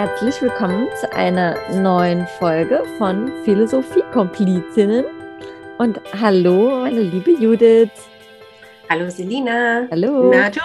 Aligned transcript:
Herzlich 0.00 0.40
willkommen 0.40 0.88
zu 0.98 1.12
einer 1.12 1.58
neuen 1.72 2.26
Folge 2.26 2.82
von 2.96 3.30
Philosophie-Komplizinnen. 3.44 5.04
Und 5.76 6.00
hallo, 6.18 6.80
meine 6.80 7.02
liebe 7.02 7.32
Judith. 7.32 7.90
Hallo, 8.88 9.10
Selina. 9.10 9.86
Hallo. 9.90 10.30
Na 10.32 10.48
du? 10.48 10.60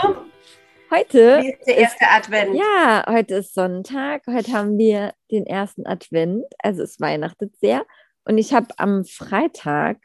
Heute 0.89 1.41
Wie 1.41 1.51
ist 1.51 1.67
der 1.67 1.77
erste 1.79 2.07
Advent? 2.07 2.55
Ja, 2.55 3.03
heute 3.09 3.35
ist 3.35 3.53
Sonntag. 3.53 4.21
Heute 4.25 4.53
haben 4.53 4.77
wir 4.77 5.13
den 5.29 5.45
ersten 5.45 5.85
Advent. 5.85 6.45
Also 6.59 6.83
es 6.83 7.01
weihnachtet 7.01 7.57
sehr. 7.57 7.85
Und 8.23 8.37
ich 8.37 8.53
habe 8.53 8.67
am 8.77 9.03
Freitag 9.03 9.97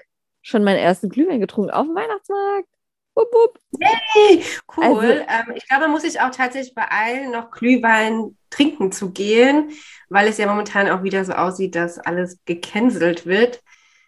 schon 0.43 0.65
meinen 0.65 0.81
ersten 0.81 1.09
Glühwein 1.09 1.39
getrunken 1.39 1.71
auf 1.71 1.87
dem 1.87 1.95
Weihnachtsmarkt. 1.95 2.67
Wupp, 3.15 3.33
wupp. 3.33 3.59
Hey, 3.81 4.45
cool. 4.77 4.85
Also, 4.85 5.03
ähm, 5.03 5.57
ich 5.57 5.69
glaube, 5.69 5.89
muss 5.89 6.03
sich 6.03 6.21
auch 6.21 6.31
tatsächlich 6.31 6.75
beeilen, 6.75 7.33
noch 7.33 7.51
Glühwein 7.51 8.37
trinken 8.51 8.93
zu 8.93 9.11
gehen, 9.11 9.73
weil 10.09 10.29
es 10.29 10.39
ja 10.39 10.47
momentan 10.47 10.89
auch 10.91 11.03
wieder 11.03 11.25
so 11.25 11.33
aussieht, 11.33 11.75
dass 11.75 11.99
alles 11.99 12.39
gecancelt 12.45 13.27
wird. 13.27 13.63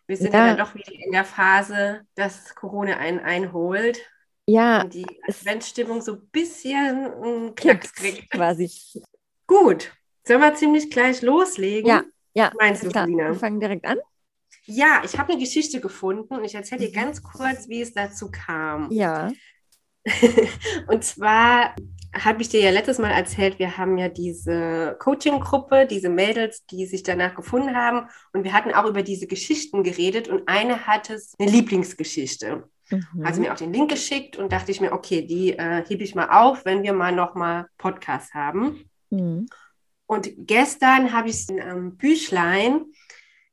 Wir 0.06 0.16
sind 0.16 0.32
ja, 0.32 0.46
ja 0.46 0.54
dann 0.54 0.66
doch 0.66 0.74
wieder 0.74 0.92
in 0.92 1.12
der 1.12 1.24
Phase, 1.24 2.02
dass 2.14 2.54
Corona 2.54 2.96
einen 2.96 3.20
einholt. 3.20 4.00
Ja. 4.46 4.82
Und 4.82 4.94
die 4.94 5.06
Adventsstimmung 5.26 6.00
so 6.00 6.14
ein 6.14 6.26
bisschen 6.30 7.12
einen 7.12 7.54
Knacks 7.54 7.94
kriegt. 7.94 8.30
Quasi. 8.30 8.70
Gut. 9.46 9.92
Sollen 10.24 10.40
wir 10.40 10.54
ziemlich 10.54 10.90
gleich 10.90 11.22
loslegen? 11.22 11.88
Ja, 11.88 12.02
ja. 12.34 12.52
Meinst 12.58 12.84
du, 12.84 12.88
klar. 12.88 13.06
Wir 13.06 13.34
fangen 13.34 13.60
direkt 13.60 13.84
an. 13.84 13.98
Ja, 14.64 15.02
ich 15.04 15.18
habe 15.18 15.32
eine 15.32 15.40
Geschichte 15.40 15.80
gefunden 15.80 16.34
und 16.34 16.44
ich 16.44 16.54
erzähle 16.54 16.82
dir 16.82 16.90
mhm. 16.90 17.04
ganz 17.04 17.22
kurz, 17.22 17.68
wie 17.68 17.82
es 17.82 17.92
dazu 17.92 18.30
kam. 18.30 18.90
Ja. 18.90 19.30
und 20.88 21.04
zwar 21.04 21.74
habe 22.14 22.42
ich 22.42 22.50
dir 22.50 22.60
ja 22.60 22.70
letztes 22.70 22.98
Mal 22.98 23.10
erzählt, 23.10 23.58
wir 23.58 23.78
haben 23.78 23.96
ja 23.96 24.08
diese 24.08 24.96
Coaching-Gruppe, 24.98 25.86
diese 25.86 26.10
Mädels, 26.10 26.66
die 26.66 26.86
sich 26.86 27.02
danach 27.02 27.34
gefunden 27.34 27.74
haben. 27.74 28.08
Und 28.32 28.44
wir 28.44 28.52
hatten 28.52 28.74
auch 28.74 28.84
über 28.84 29.02
diese 29.02 29.26
Geschichten 29.26 29.82
geredet 29.82 30.28
und 30.28 30.46
eine 30.46 30.86
hatte 30.86 31.18
eine 31.38 31.50
Lieblingsgeschichte. 31.50 32.68
Mhm. 32.90 33.24
Also 33.24 33.40
mir 33.40 33.52
auch 33.52 33.56
den 33.56 33.72
Link 33.72 33.90
geschickt 33.90 34.36
und 34.36 34.52
dachte 34.52 34.70
ich 34.70 34.80
mir, 34.80 34.92
okay, 34.92 35.26
die 35.26 35.56
äh, 35.56 35.84
hebe 35.86 36.04
ich 36.04 36.14
mal 36.14 36.28
auf, 36.28 36.64
wenn 36.64 36.82
wir 36.82 36.92
mal 36.92 37.12
nochmal 37.12 37.66
Podcast 37.78 38.34
haben. 38.34 38.90
Mhm. 39.10 39.46
Und 40.06 40.30
gestern 40.36 41.12
habe 41.12 41.30
ich 41.30 41.48
ein 41.48 41.58
ähm, 41.58 41.96
Büchlein 41.96 42.84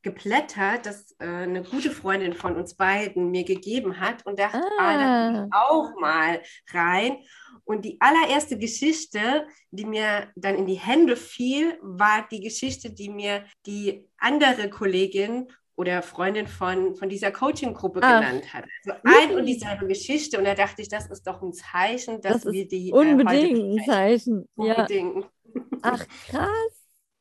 geblättert, 0.01 0.85
das 0.85 1.15
äh, 1.19 1.25
eine 1.25 1.63
gute 1.63 1.91
Freundin 1.91 2.33
von 2.33 2.55
uns 2.55 2.75
beiden 2.75 3.31
mir 3.31 3.43
gegeben 3.43 3.99
hat 3.99 4.25
und 4.25 4.39
dachte, 4.39 4.61
ah. 4.79 4.81
ah 4.81 5.31
da 5.33 5.49
auch 5.51 5.99
mal 5.99 6.41
rein. 6.71 7.17
Und 7.65 7.85
die 7.85 7.99
allererste 7.99 8.57
Geschichte, 8.57 9.45
die 9.71 9.85
mir 9.85 10.31
dann 10.35 10.55
in 10.55 10.65
die 10.65 10.79
Hände 10.79 11.15
fiel, 11.15 11.77
war 11.81 12.27
die 12.31 12.41
Geschichte, 12.41 12.91
die 12.91 13.09
mir 13.09 13.45
die 13.65 14.07
andere 14.17 14.69
Kollegin 14.69 15.47
oder 15.75 16.01
Freundin 16.01 16.47
von, 16.47 16.95
von 16.95 17.07
dieser 17.07 17.31
Coaching-Gruppe 17.31 18.01
ah. 18.01 18.19
genannt 18.19 18.53
hat. 18.53 18.65
Also 18.85 18.99
ein 19.03 19.35
und 19.35 19.45
dieselbe 19.45 19.87
Geschichte. 19.87 20.37
Und 20.37 20.45
da 20.45 20.55
dachte 20.55 20.81
ich, 20.81 20.89
das 20.89 21.09
ist 21.09 21.25
doch 21.27 21.41
ein 21.41 21.53
Zeichen, 21.53 22.21
dass 22.21 22.41
das 22.41 22.53
wir 22.53 22.67
die. 22.67 22.89
Äh, 22.89 22.93
unbedingt 22.93 23.57
äh, 23.57 23.81
ein 23.81 23.85
Zeichen. 23.85 24.45
Unbedingt. 24.55 25.23
Ja. 25.23 25.59
Ach, 25.81 26.05
krass. 26.27 26.78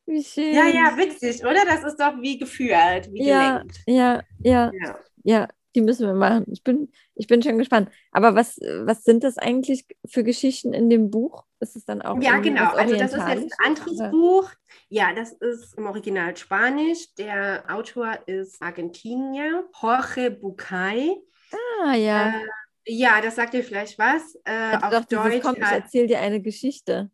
Wie 0.09 0.23
schön. 0.23 0.55
Ja, 0.55 0.67
ja, 0.67 0.97
witzig, 0.97 1.41
oder? 1.43 1.63
Das 1.65 1.83
ist 1.83 1.99
doch 1.99 2.19
wie 2.19 2.39
geführt, 2.39 3.11
wie 3.11 3.27
ja, 3.27 3.59
gelenkt. 3.59 3.77
Ja, 3.85 4.23
ja, 4.39 4.71
ja, 4.73 4.99
ja, 5.23 5.47
die 5.75 5.81
müssen 5.81 6.07
wir 6.07 6.15
machen. 6.15 6.45
Ich 6.51 6.63
bin, 6.63 6.91
ich 7.13 7.27
bin 7.27 7.43
schon 7.43 7.59
gespannt. 7.59 7.91
Aber 8.11 8.33
was, 8.33 8.57
was 8.57 9.03
sind 9.03 9.23
das 9.23 9.37
eigentlich 9.37 9.85
für 10.07 10.23
Geschichten 10.23 10.73
in 10.73 10.89
dem 10.89 11.11
Buch? 11.11 11.43
Ist 11.59 11.75
es 11.75 11.85
dann 11.85 12.01
auch 12.01 12.19
Ja, 12.23 12.39
genau. 12.39 12.71
Also 12.71 12.95
das 12.95 13.13
ist 13.13 13.27
jetzt 13.27 13.53
ein 13.59 13.67
anderes 13.67 13.99
oder? 13.99 14.09
Buch. 14.09 14.49
Ja, 14.87 15.13
das 15.13 15.33
ist 15.33 15.77
im 15.77 15.85
Original 15.85 16.35
Spanisch. 16.35 17.13
Der 17.13 17.65
Autor 17.67 18.17
ist 18.25 18.59
Argentinier, 18.63 19.69
Jorge 19.79 20.31
Bucay. 20.31 21.17
Ah, 21.83 21.93
ja. 21.93 22.29
Äh, 22.29 22.47
ja, 22.87 23.21
das 23.21 23.35
sagt 23.35 23.53
dir 23.53 23.63
vielleicht 23.63 23.99
was. 23.99 24.35
Äh, 24.43 24.75
auf 24.75 24.89
doch, 24.89 25.05
Deutsch. 25.05 25.43
Kommt, 25.43 25.59
ich 25.59 25.63
erzähle 25.63 26.07
dir 26.07 26.19
eine 26.19 26.41
Geschichte. 26.41 27.11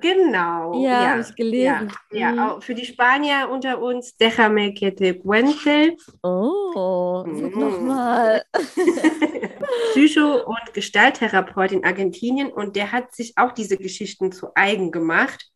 Genau. 0.00 0.82
Ja, 0.82 0.90
ja 0.90 1.10
habe 1.10 1.20
ich 1.22 1.34
gelesen. 1.34 1.92
Ja, 2.12 2.30
mhm. 2.32 2.36
ja, 2.36 2.60
für 2.60 2.74
die 2.74 2.84
Spanier 2.84 3.48
unter 3.50 3.80
uns, 3.80 4.16
déjame 4.16 4.74
que 4.74 4.94
te 4.94 5.14
cuente. 5.14 5.96
Oh, 6.22 7.24
mhm. 7.26 7.58
nochmal. 7.58 8.44
Psycho- 9.92 10.44
und 10.44 10.74
Gestalttherapeut 10.74 11.72
in 11.72 11.84
Argentinien 11.84 12.52
und 12.52 12.76
der 12.76 12.92
hat 12.92 13.14
sich 13.14 13.32
auch 13.36 13.52
diese 13.52 13.76
Geschichten 13.76 14.32
zu 14.32 14.48
eigen 14.54 14.90
gemacht. 14.90 15.50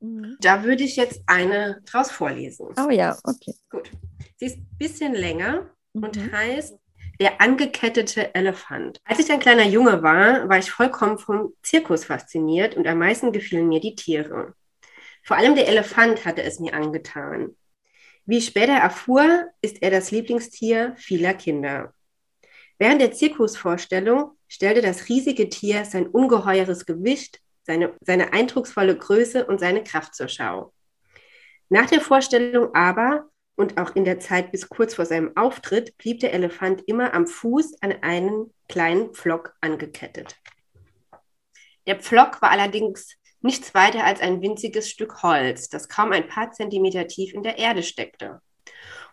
Mhm. 0.00 0.36
Da 0.40 0.62
würde 0.64 0.84
ich 0.84 0.96
jetzt 0.96 1.22
eine 1.26 1.80
draus 1.86 2.10
vorlesen. 2.10 2.68
Oh 2.78 2.90
ja, 2.90 3.16
okay. 3.24 3.54
Gut. 3.70 3.90
Sie 4.36 4.46
ist 4.46 4.58
ein 4.58 4.68
bisschen 4.78 5.14
länger 5.14 5.70
und 5.94 6.16
mhm. 6.16 6.32
heißt 6.32 6.78
der 7.20 7.40
angekettete 7.40 8.34
Elefant. 8.34 9.00
Als 9.04 9.18
ich 9.18 9.30
ein 9.30 9.40
kleiner 9.40 9.64
Junge 9.64 10.02
war, 10.02 10.48
war 10.48 10.58
ich 10.58 10.70
vollkommen 10.70 11.18
vom 11.18 11.54
Zirkus 11.62 12.04
fasziniert 12.04 12.76
und 12.76 12.86
am 12.86 12.98
meisten 12.98 13.32
gefielen 13.32 13.68
mir 13.68 13.80
die 13.80 13.94
Tiere. 13.94 14.54
Vor 15.22 15.36
allem 15.36 15.54
der 15.54 15.68
Elefant 15.68 16.24
hatte 16.24 16.42
es 16.42 16.60
mir 16.60 16.74
angetan. 16.74 17.56
Wie 18.26 18.38
ich 18.38 18.46
später 18.46 18.74
erfuhr, 18.74 19.46
ist 19.62 19.82
er 19.82 19.90
das 19.90 20.10
Lieblingstier 20.10 20.94
vieler 20.96 21.34
Kinder. 21.34 21.94
Während 22.78 23.00
der 23.00 23.12
Zirkusvorstellung 23.12 24.32
stellte 24.48 24.82
das 24.82 25.08
riesige 25.08 25.48
Tier 25.48 25.84
sein 25.84 26.06
ungeheures 26.06 26.86
Gewicht, 26.86 27.40
seine, 27.62 27.94
seine 28.00 28.32
eindrucksvolle 28.32 28.96
Größe 28.96 29.46
und 29.46 29.58
seine 29.58 29.82
Kraft 29.82 30.14
zur 30.14 30.28
Schau. 30.28 30.72
Nach 31.68 31.86
der 31.86 32.00
Vorstellung 32.00 32.74
aber 32.74 33.28
und 33.56 33.78
auch 33.78 33.96
in 33.96 34.04
der 34.04 34.20
Zeit 34.20 34.52
bis 34.52 34.68
kurz 34.68 34.94
vor 34.94 35.06
seinem 35.06 35.36
Auftritt 35.36 35.96
blieb 35.98 36.20
der 36.20 36.32
Elefant 36.32 36.82
immer 36.86 37.14
am 37.14 37.26
Fuß 37.26 37.82
an 37.82 37.94
einen 38.02 38.52
kleinen 38.68 39.12
Pflock 39.12 39.54
angekettet. 39.60 40.36
Der 41.86 41.96
Pflock 41.96 42.42
war 42.42 42.50
allerdings 42.50 43.16
nichts 43.40 43.74
weiter 43.74 44.04
als 44.04 44.20
ein 44.20 44.42
winziges 44.42 44.90
Stück 44.90 45.22
Holz, 45.22 45.68
das 45.68 45.88
kaum 45.88 46.12
ein 46.12 46.28
paar 46.28 46.52
Zentimeter 46.52 47.06
tief 47.06 47.32
in 47.32 47.42
der 47.42 47.58
Erde 47.58 47.82
steckte. 47.82 48.40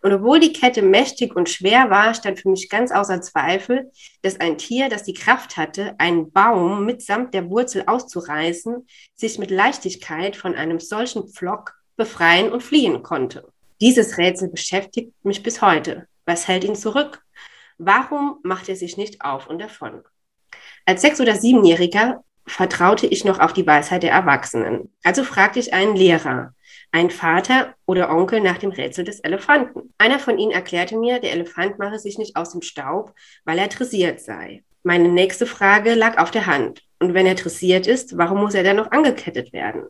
Und 0.02 0.12
obwohl 0.12 0.42
die 0.42 0.52
Kette 0.52 0.82
mächtig 0.82 1.34
und 1.34 1.48
schwer 1.48 1.90
war, 1.90 2.14
stand 2.14 2.40
für 2.40 2.50
mich 2.50 2.70
ganz 2.70 2.92
außer 2.92 3.22
Zweifel, 3.22 3.90
dass 4.22 4.38
ein 4.38 4.58
Tier, 4.58 4.90
das 4.90 5.04
die 5.04 5.14
Kraft 5.14 5.56
hatte, 5.56 5.96
einen 5.98 6.32
Baum 6.34 6.86
mitsamt 6.86 7.34
der 7.34 7.50
Wurzel 7.50 7.84
auszureißen, 7.88 8.86
sich 9.16 9.40
mit 9.40 9.50
Leichtigkeit 9.50 10.36
von 10.36 10.56
einem 10.56 10.82
solchen 10.82 11.30
Pflock 11.30 11.76
befreien 11.96 12.52
und 12.52 12.62
fliehen 12.62 13.02
konnte. 13.02 13.53
Dieses 13.84 14.18
Rätsel 14.18 14.48
beschäftigt 14.48 15.12
mich 15.26 15.44
bis 15.44 15.62
heute. 15.62 16.08
Was 16.26 16.48
hält 16.48 16.64
ihn 16.64 16.74
zurück? 16.74 17.22
Warum 17.78 18.40
macht 18.42 18.70
er 18.70 18.78
sich 18.78 18.96
nicht 18.96 19.20
auf 19.26 19.48
und 19.48 19.60
davon? 19.60 20.04
Als 20.86 21.02
Sechs- 21.02 21.20
oder 21.20 21.36
Siebenjähriger 21.36 22.24
vertraute 22.48 23.08
ich 23.08 23.26
noch 23.26 23.42
auf 23.42 23.52
die 23.52 23.68
Weisheit 23.68 24.04
der 24.04 24.14
Erwachsenen. 24.14 24.94
Also 25.04 25.26
fragte 25.26 25.60
ich 25.60 25.74
einen 25.74 25.98
Lehrer, 25.98 26.54
einen 26.94 27.10
Vater 27.10 27.76
oder 27.86 28.10
Onkel 28.10 28.40
nach 28.40 28.58
dem 28.58 28.72
Rätsel 28.72 29.04
des 29.04 29.20
Elefanten. 29.20 29.94
Einer 29.98 30.20
von 30.20 30.40
ihnen 30.40 30.54
erklärte 30.54 30.96
mir, 30.96 31.20
der 31.20 31.34
Elefant 31.34 31.78
mache 31.78 32.00
sich 32.00 32.18
nicht 32.18 32.38
aus 32.38 32.52
dem 32.52 32.62
Staub, 32.62 33.14
weil 33.44 33.60
er 33.60 33.68
dressiert 33.68 34.22
sei. 34.22 34.64
Meine 34.84 35.10
nächste 35.10 35.46
Frage 35.46 35.94
lag 35.94 36.20
auf 36.20 36.32
der 36.32 36.46
Hand. 36.46 36.84
Und 37.00 37.14
wenn 37.14 37.26
er 37.26 37.36
dressiert 37.36 37.88
ist, 37.88 38.18
warum 38.18 38.40
muss 38.40 38.54
er 38.54 38.64
dann 38.64 38.78
noch 38.78 38.92
angekettet 38.92 39.52
werden? 39.52 39.90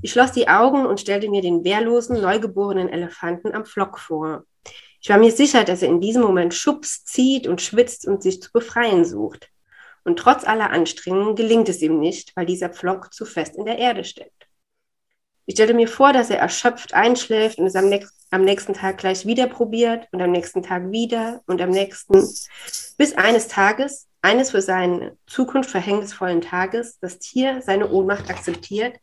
Ich 0.00 0.12
schloss 0.12 0.30
die 0.30 0.48
Augen 0.48 0.86
und 0.86 1.00
stellte 1.00 1.28
mir 1.28 1.42
den 1.42 1.64
wehrlosen, 1.64 2.20
neugeborenen 2.20 2.88
Elefanten 2.88 3.52
am 3.52 3.64
Flock 3.64 3.98
vor. 3.98 4.44
Ich 5.00 5.08
war 5.08 5.18
mir 5.18 5.32
sicher, 5.32 5.64
dass 5.64 5.82
er 5.82 5.88
in 5.88 6.00
diesem 6.00 6.22
Moment 6.22 6.54
schubst, 6.54 7.08
zieht 7.08 7.46
und 7.46 7.60
schwitzt 7.60 8.06
und 8.06 8.22
sich 8.22 8.40
zu 8.40 8.52
befreien 8.52 9.04
sucht. 9.04 9.50
Und 10.04 10.18
trotz 10.18 10.44
aller 10.44 10.70
Anstrengungen 10.70 11.34
gelingt 11.34 11.68
es 11.68 11.82
ihm 11.82 11.98
nicht, 11.98 12.34
weil 12.36 12.46
dieser 12.46 12.68
Pflock 12.68 13.12
zu 13.12 13.24
fest 13.24 13.56
in 13.56 13.64
der 13.64 13.78
Erde 13.78 14.04
steckt. 14.04 14.46
Ich 15.46 15.54
stellte 15.54 15.74
mir 15.74 15.88
vor, 15.88 16.12
dass 16.12 16.30
er 16.30 16.38
erschöpft 16.38 16.94
einschläft 16.94 17.58
und 17.58 17.66
es 17.66 17.74
am, 17.74 17.88
nächsten, 17.88 18.16
am 18.30 18.44
nächsten 18.44 18.74
Tag 18.74 18.98
gleich 18.98 19.26
wieder 19.26 19.48
probiert 19.48 20.06
und 20.12 20.20
am 20.20 20.30
nächsten 20.30 20.62
Tag 20.62 20.90
wieder 20.92 21.42
und 21.46 21.60
am 21.60 21.70
nächsten, 21.70 22.14
bis 22.98 23.14
eines 23.16 23.48
Tages, 23.48 24.06
eines 24.22 24.50
für 24.50 24.62
seine 24.62 25.16
Zukunft 25.26 25.70
verhängnisvollen 25.70 26.40
Tages, 26.40 26.98
das 27.00 27.18
Tier 27.18 27.62
seine 27.62 27.90
Ohnmacht 27.90 28.30
akzeptiert 28.30 28.94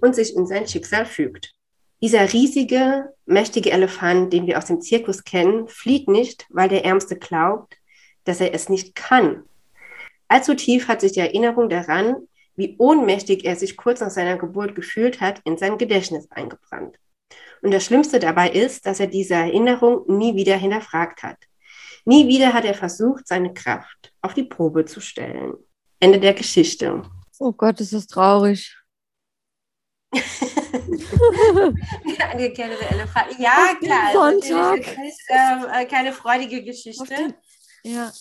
und 0.00 0.14
sich 0.14 0.34
in 0.36 0.46
sein 0.46 0.66
Schicksal 0.66 1.06
fügt. 1.06 1.52
Dieser 2.00 2.32
riesige, 2.32 3.12
mächtige 3.26 3.70
Elefant, 3.70 4.32
den 4.32 4.46
wir 4.46 4.58
aus 4.58 4.66
dem 4.66 4.80
Zirkus 4.80 5.22
kennen, 5.22 5.68
flieht 5.68 6.08
nicht, 6.08 6.46
weil 6.50 6.68
der 6.68 6.84
Ärmste 6.84 7.16
glaubt, 7.16 7.76
dass 8.24 8.40
er 8.40 8.54
es 8.54 8.68
nicht 8.68 8.94
kann. 8.94 9.44
Allzu 10.26 10.54
tief 10.54 10.88
hat 10.88 11.00
sich 11.00 11.12
die 11.12 11.20
Erinnerung 11.20 11.68
daran, 11.68 12.16
wie 12.56 12.74
ohnmächtig 12.78 13.44
er 13.44 13.56
sich 13.56 13.76
kurz 13.76 14.00
nach 14.00 14.10
seiner 14.10 14.36
Geburt 14.36 14.74
gefühlt 14.74 15.20
hat, 15.20 15.40
in 15.44 15.56
sein 15.58 15.78
Gedächtnis 15.78 16.30
eingebrannt. 16.30 16.98
Und 17.62 17.72
das 17.72 17.84
Schlimmste 17.84 18.18
dabei 18.18 18.50
ist, 18.50 18.86
dass 18.86 18.98
er 18.98 19.06
diese 19.06 19.34
Erinnerung 19.34 20.04
nie 20.08 20.34
wieder 20.34 20.56
hinterfragt 20.56 21.22
hat. 21.22 21.38
Nie 22.04 22.26
wieder 22.26 22.52
hat 22.52 22.64
er 22.64 22.74
versucht, 22.74 23.28
seine 23.28 23.54
Kraft 23.54 24.12
auf 24.20 24.34
die 24.34 24.42
Probe 24.42 24.84
zu 24.84 25.00
stellen. 25.00 25.54
Ende 26.00 26.18
der 26.18 26.34
Geschichte. 26.34 27.02
Oh 27.38 27.52
Gott, 27.52 27.80
ist 27.80 27.92
das 27.92 28.08
traurig. 28.08 28.76
Angekettete 32.32 32.90
Elefant. 32.90 33.38
Ja, 33.38 33.74
klar. 33.80 34.12
Sonntag. 34.12 34.82
Das 34.82 34.92
ist 34.92 35.22
äh, 35.28 35.86
keine 35.86 36.12
freudige 36.12 36.62
Geschichte. 36.62 37.34
Ja. 37.84 38.12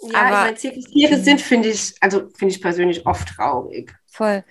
Ja, 0.00 0.20
aber, 0.20 0.28
ich 0.28 0.32
meine, 0.32 0.56
Zirkustiere 0.56 1.18
sind, 1.18 1.40
finde 1.40 1.70
ich, 1.70 1.94
also 2.00 2.28
finde 2.36 2.54
ich 2.54 2.62
persönlich 2.62 3.04
oft 3.06 3.26
traurig. 3.28 3.92
Voll. 4.06 4.44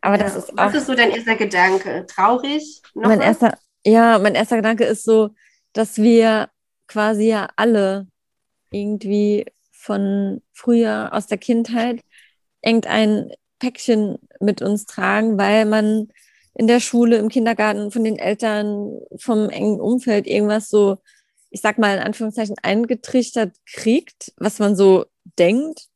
Aber 0.00 0.16
ja. 0.16 0.22
das 0.22 0.36
ist 0.36 0.52
auch. 0.52 0.66
Was 0.66 0.74
ist 0.74 0.86
so 0.86 0.94
dein 0.94 1.10
erster 1.10 1.34
Gedanke? 1.34 2.06
Traurig? 2.06 2.80
Noch 2.94 3.08
mein 3.08 3.18
was? 3.18 3.26
erster, 3.26 3.58
ja, 3.84 4.16
mein 4.18 4.36
erster 4.36 4.56
Gedanke 4.56 4.84
ist 4.84 5.04
so, 5.04 5.30
dass 5.72 5.98
wir 5.98 6.50
quasi 6.86 7.28
ja 7.28 7.48
alle 7.56 8.06
irgendwie 8.70 9.46
von 9.72 10.40
früher 10.52 11.10
aus 11.12 11.26
der 11.26 11.38
Kindheit 11.38 12.02
irgendein 12.62 13.32
Päckchen 13.58 14.18
mit 14.40 14.62
uns 14.62 14.86
tragen, 14.86 15.38
weil 15.38 15.64
man 15.64 16.08
in 16.54 16.66
der 16.66 16.80
Schule, 16.80 17.18
im 17.18 17.28
Kindergarten, 17.28 17.90
von 17.90 18.02
den 18.02 18.18
Eltern, 18.18 18.98
vom 19.18 19.50
engen 19.50 19.80
Umfeld 19.80 20.26
irgendwas 20.26 20.68
so, 20.70 20.98
ich 21.50 21.60
sag 21.60 21.78
mal 21.78 21.96
in 21.96 22.02
Anführungszeichen, 22.02 22.56
eingetrichtert 22.62 23.54
kriegt, 23.66 24.32
was 24.38 24.58
man 24.58 24.74
so 24.74 25.04
denkt, 25.38 25.88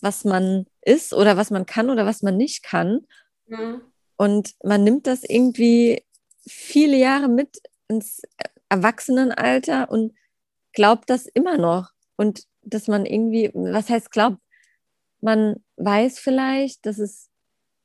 was 0.00 0.24
man 0.24 0.66
ist 0.82 1.14
oder 1.14 1.36
was 1.36 1.50
man 1.50 1.66
kann 1.66 1.90
oder 1.90 2.06
was 2.06 2.22
man 2.22 2.36
nicht 2.36 2.62
kann. 2.62 3.06
Mhm. 3.46 3.82
Und 4.16 4.54
man 4.62 4.84
nimmt 4.84 5.06
das 5.06 5.24
irgendwie 5.24 6.04
viele 6.46 6.96
Jahre 6.96 7.28
mit 7.28 7.60
ins 7.88 8.22
Erwachsenenalter 8.68 9.90
und 9.90 10.12
glaubt 10.72 11.08
das 11.08 11.26
immer 11.26 11.56
noch. 11.56 11.90
Und 12.16 12.44
dass 12.62 12.88
man 12.88 13.06
irgendwie, 13.06 13.50
was 13.54 13.88
heißt 13.88 14.10
glaubt, 14.10 14.38
man 15.20 15.63
weiß 15.76 16.18
vielleicht, 16.18 16.86
dass 16.86 16.98
es 16.98 17.28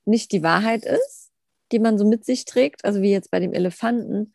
nicht 0.06 0.32
die 0.32 0.44
Wahrheit 0.44 0.86
ist, 0.86 1.32
die 1.72 1.80
man 1.80 1.98
so 1.98 2.06
mit 2.06 2.26
sich 2.26 2.46
trägt, 2.46 2.86
also 2.86 3.02
wie 3.02 3.12
jetzt 3.12 3.32
bei 3.32 3.40
dem 3.40 3.54
Elefanten, 3.54 4.34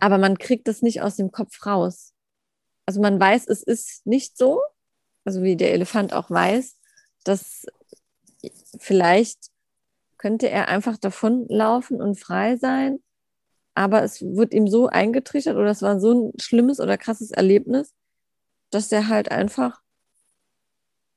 aber 0.00 0.18
man 0.18 0.38
kriegt 0.38 0.68
das 0.68 0.82
nicht 0.82 1.02
aus 1.02 1.16
dem 1.16 1.32
Kopf 1.32 1.66
raus. 1.66 2.12
Also 2.86 3.00
man 3.00 3.18
weiß, 3.18 3.46
es 3.48 3.62
ist 3.62 4.06
nicht 4.06 4.36
so, 4.36 4.60
also 5.24 5.42
wie 5.42 5.56
der 5.56 5.72
Elefant 5.72 6.12
auch 6.12 6.30
weiß, 6.30 6.76
dass 7.24 7.66
vielleicht 8.78 9.50
könnte 10.18 10.48
er 10.48 10.68
einfach 10.68 10.98
davonlaufen 10.98 12.00
und 12.00 12.16
frei 12.16 12.56
sein, 12.56 13.02
aber 13.74 14.02
es 14.02 14.22
wird 14.22 14.54
ihm 14.54 14.68
so 14.68 14.86
eingetrichtert 14.86 15.56
oder 15.56 15.70
es 15.70 15.82
war 15.82 15.98
so 15.98 16.12
ein 16.12 16.32
schlimmes 16.40 16.80
oder 16.80 16.96
krasses 16.96 17.30
Erlebnis, 17.30 17.92
dass 18.70 18.92
er 18.92 19.08
halt 19.08 19.30
einfach 19.30 19.80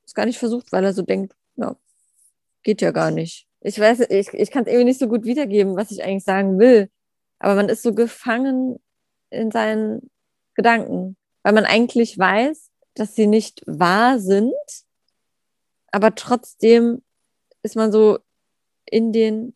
es 0.04 0.14
gar 0.14 0.26
nicht 0.26 0.38
versucht, 0.38 0.72
weil 0.72 0.84
er 0.84 0.94
so 0.94 1.02
denkt, 1.02 1.34
geht 2.62 2.80
ja 2.80 2.90
gar 2.90 3.10
nicht. 3.10 3.46
Ich 3.60 3.78
weiß, 3.78 4.00
ich, 4.10 4.28
ich 4.32 4.50
kann 4.50 4.62
es 4.62 4.68
irgendwie 4.68 4.84
nicht 4.84 5.00
so 5.00 5.08
gut 5.08 5.24
wiedergeben, 5.24 5.76
was 5.76 5.90
ich 5.90 6.02
eigentlich 6.02 6.24
sagen 6.24 6.58
will. 6.58 6.90
Aber 7.38 7.54
man 7.54 7.68
ist 7.68 7.82
so 7.82 7.94
gefangen 7.94 8.78
in 9.30 9.50
seinen 9.50 10.10
Gedanken, 10.54 11.16
weil 11.42 11.52
man 11.52 11.64
eigentlich 11.64 12.18
weiß, 12.18 12.70
dass 12.94 13.14
sie 13.14 13.26
nicht 13.26 13.62
wahr 13.66 14.18
sind, 14.18 14.52
aber 15.90 16.14
trotzdem 16.14 17.02
ist 17.62 17.76
man 17.76 17.92
so 17.92 18.18
in 18.84 19.12
den, 19.12 19.54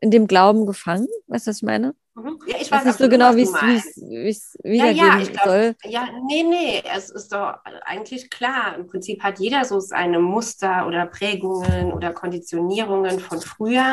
in 0.00 0.10
dem 0.10 0.26
Glauben 0.26 0.66
gefangen. 0.66 1.08
Weißt 1.26 1.46
du, 1.46 1.50
was 1.50 1.56
ich 1.58 1.62
meine? 1.62 1.94
Mhm. 2.14 2.38
Ja, 2.46 2.56
ich 2.60 2.70
weiß 2.70 2.84
nicht 2.84 2.98
so 2.98 3.08
genau, 3.08 3.36
wie 3.36 3.42
es 3.42 4.54
wiedergeben 4.64 4.96
ja, 4.96 5.18
ja, 5.18 5.24
glaub, 5.24 5.44
soll. 5.44 5.76
Ja, 5.84 6.08
nee, 6.26 6.42
nee, 6.42 6.82
es 6.92 7.08
ist 7.10 7.32
doch 7.32 7.54
eigentlich 7.84 8.30
klar. 8.30 8.74
Im 8.76 8.88
Prinzip 8.88 9.22
hat 9.22 9.38
jeder 9.38 9.64
so 9.64 9.78
seine 9.78 10.18
Muster 10.18 10.86
oder 10.88 11.06
Prägungen 11.06 11.92
oder 11.92 12.12
Konditionierungen 12.12 13.20
von 13.20 13.40
früher. 13.40 13.92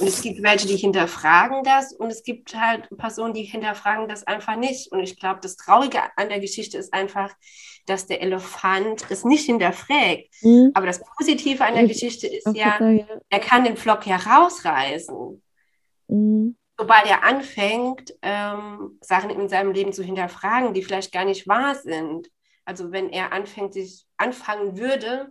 Und 0.00 0.08
es 0.08 0.20
gibt 0.20 0.42
welche, 0.42 0.66
die 0.66 0.76
hinterfragen 0.76 1.62
das 1.62 1.92
und 1.92 2.10
es 2.10 2.24
gibt 2.24 2.56
halt 2.56 2.88
Personen, 2.96 3.34
die 3.34 3.44
hinterfragen 3.44 4.08
das 4.08 4.26
einfach 4.26 4.56
nicht. 4.56 4.90
Und 4.90 5.00
ich 5.00 5.18
glaube, 5.18 5.38
das 5.40 5.56
Traurige 5.56 6.00
an 6.16 6.28
der 6.28 6.40
Geschichte 6.40 6.76
ist 6.76 6.92
einfach, 6.92 7.32
dass 7.86 8.06
der 8.06 8.20
Elefant 8.20 9.04
es 9.10 9.24
nicht 9.24 9.46
hinterfragt. 9.46 10.24
Mhm. 10.42 10.72
Aber 10.74 10.86
das 10.86 11.00
Positive 11.16 11.64
an 11.64 11.74
der 11.74 11.86
Geschichte 11.86 12.26
ist 12.26 12.48
ja, 12.56 12.78
er 12.80 13.40
kann 13.40 13.62
den 13.62 13.76
Flock 13.76 14.06
ja 14.06 14.16
rausreißen. 14.16 15.40
Mhm 16.08 16.56
sobald 16.78 17.06
er 17.06 17.22
anfängt, 17.22 18.14
ähm, 18.22 18.98
Sachen 19.00 19.30
in 19.30 19.48
seinem 19.48 19.72
Leben 19.72 19.92
zu 19.92 20.02
hinterfragen, 20.02 20.74
die 20.74 20.82
vielleicht 20.82 21.12
gar 21.12 21.24
nicht 21.24 21.46
wahr 21.46 21.74
sind. 21.74 22.28
Also 22.64 22.92
wenn 22.92 23.10
er 23.10 23.32
anfängt, 23.32 23.74
sich 23.74 24.06
anfangen 24.16 24.78
würde, 24.78 25.30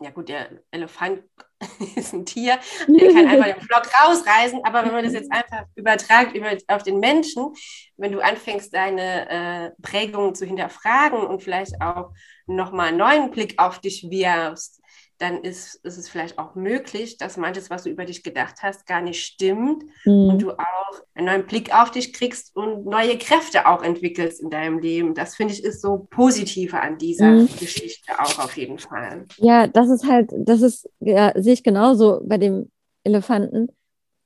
ja 0.00 0.10
gut, 0.10 0.28
der 0.28 0.50
Elefant 0.70 1.22
ist 1.96 2.12
ein 2.12 2.26
Tier, 2.26 2.58
der 2.86 3.12
kann 3.12 3.28
einfach 3.28 3.46
den 3.46 3.62
Flock 3.62 3.88
rausreißen, 4.02 4.60
aber 4.64 4.84
wenn 4.84 4.92
man 4.92 5.04
das 5.04 5.14
jetzt 5.14 5.32
einfach 5.32 5.64
übertragt 5.74 6.34
über, 6.34 6.56
auf 6.68 6.82
den 6.82 7.00
Menschen, 7.00 7.54
wenn 7.96 8.12
du 8.12 8.20
anfängst, 8.20 8.74
deine 8.74 9.30
äh, 9.30 9.70
Prägungen 9.80 10.34
zu 10.34 10.44
hinterfragen 10.44 11.20
und 11.20 11.42
vielleicht 11.42 11.80
auch 11.80 12.12
nochmal 12.46 12.88
einen 12.88 12.98
neuen 12.98 13.30
Blick 13.30 13.54
auf 13.58 13.80
dich 13.80 14.10
wirfst, 14.10 14.82
dann 15.18 15.42
ist, 15.42 15.76
ist 15.76 15.96
es 15.96 16.08
vielleicht 16.08 16.38
auch 16.38 16.54
möglich, 16.54 17.16
dass 17.16 17.36
manches, 17.36 17.70
was 17.70 17.84
du 17.84 17.90
über 17.90 18.04
dich 18.04 18.22
gedacht 18.22 18.56
hast, 18.62 18.86
gar 18.86 19.00
nicht 19.00 19.24
stimmt 19.24 19.84
mhm. 20.04 20.28
und 20.28 20.42
du 20.42 20.52
auch 20.52 21.00
einen 21.14 21.26
neuen 21.26 21.46
Blick 21.46 21.74
auf 21.74 21.90
dich 21.90 22.12
kriegst 22.12 22.54
und 22.54 22.84
neue 22.84 23.16
Kräfte 23.16 23.66
auch 23.66 23.82
entwickelst 23.82 24.40
in 24.40 24.50
deinem 24.50 24.78
Leben. 24.78 25.14
Das 25.14 25.34
finde 25.34 25.54
ich 25.54 25.64
ist 25.64 25.80
so 25.80 26.06
positiver 26.10 26.82
an 26.82 26.98
dieser 26.98 27.30
mhm. 27.30 27.48
Geschichte 27.58 28.12
auch 28.18 28.38
auf 28.38 28.56
jeden 28.56 28.78
Fall. 28.78 29.26
Ja, 29.38 29.66
das 29.66 29.88
ist 29.88 30.06
halt, 30.06 30.30
das 30.36 30.60
ist, 30.60 30.88
ja, 31.00 31.32
sehe 31.34 31.54
ich 31.54 31.62
genauso 31.62 32.20
bei 32.24 32.36
dem 32.36 32.70
Elefanten. 33.04 33.68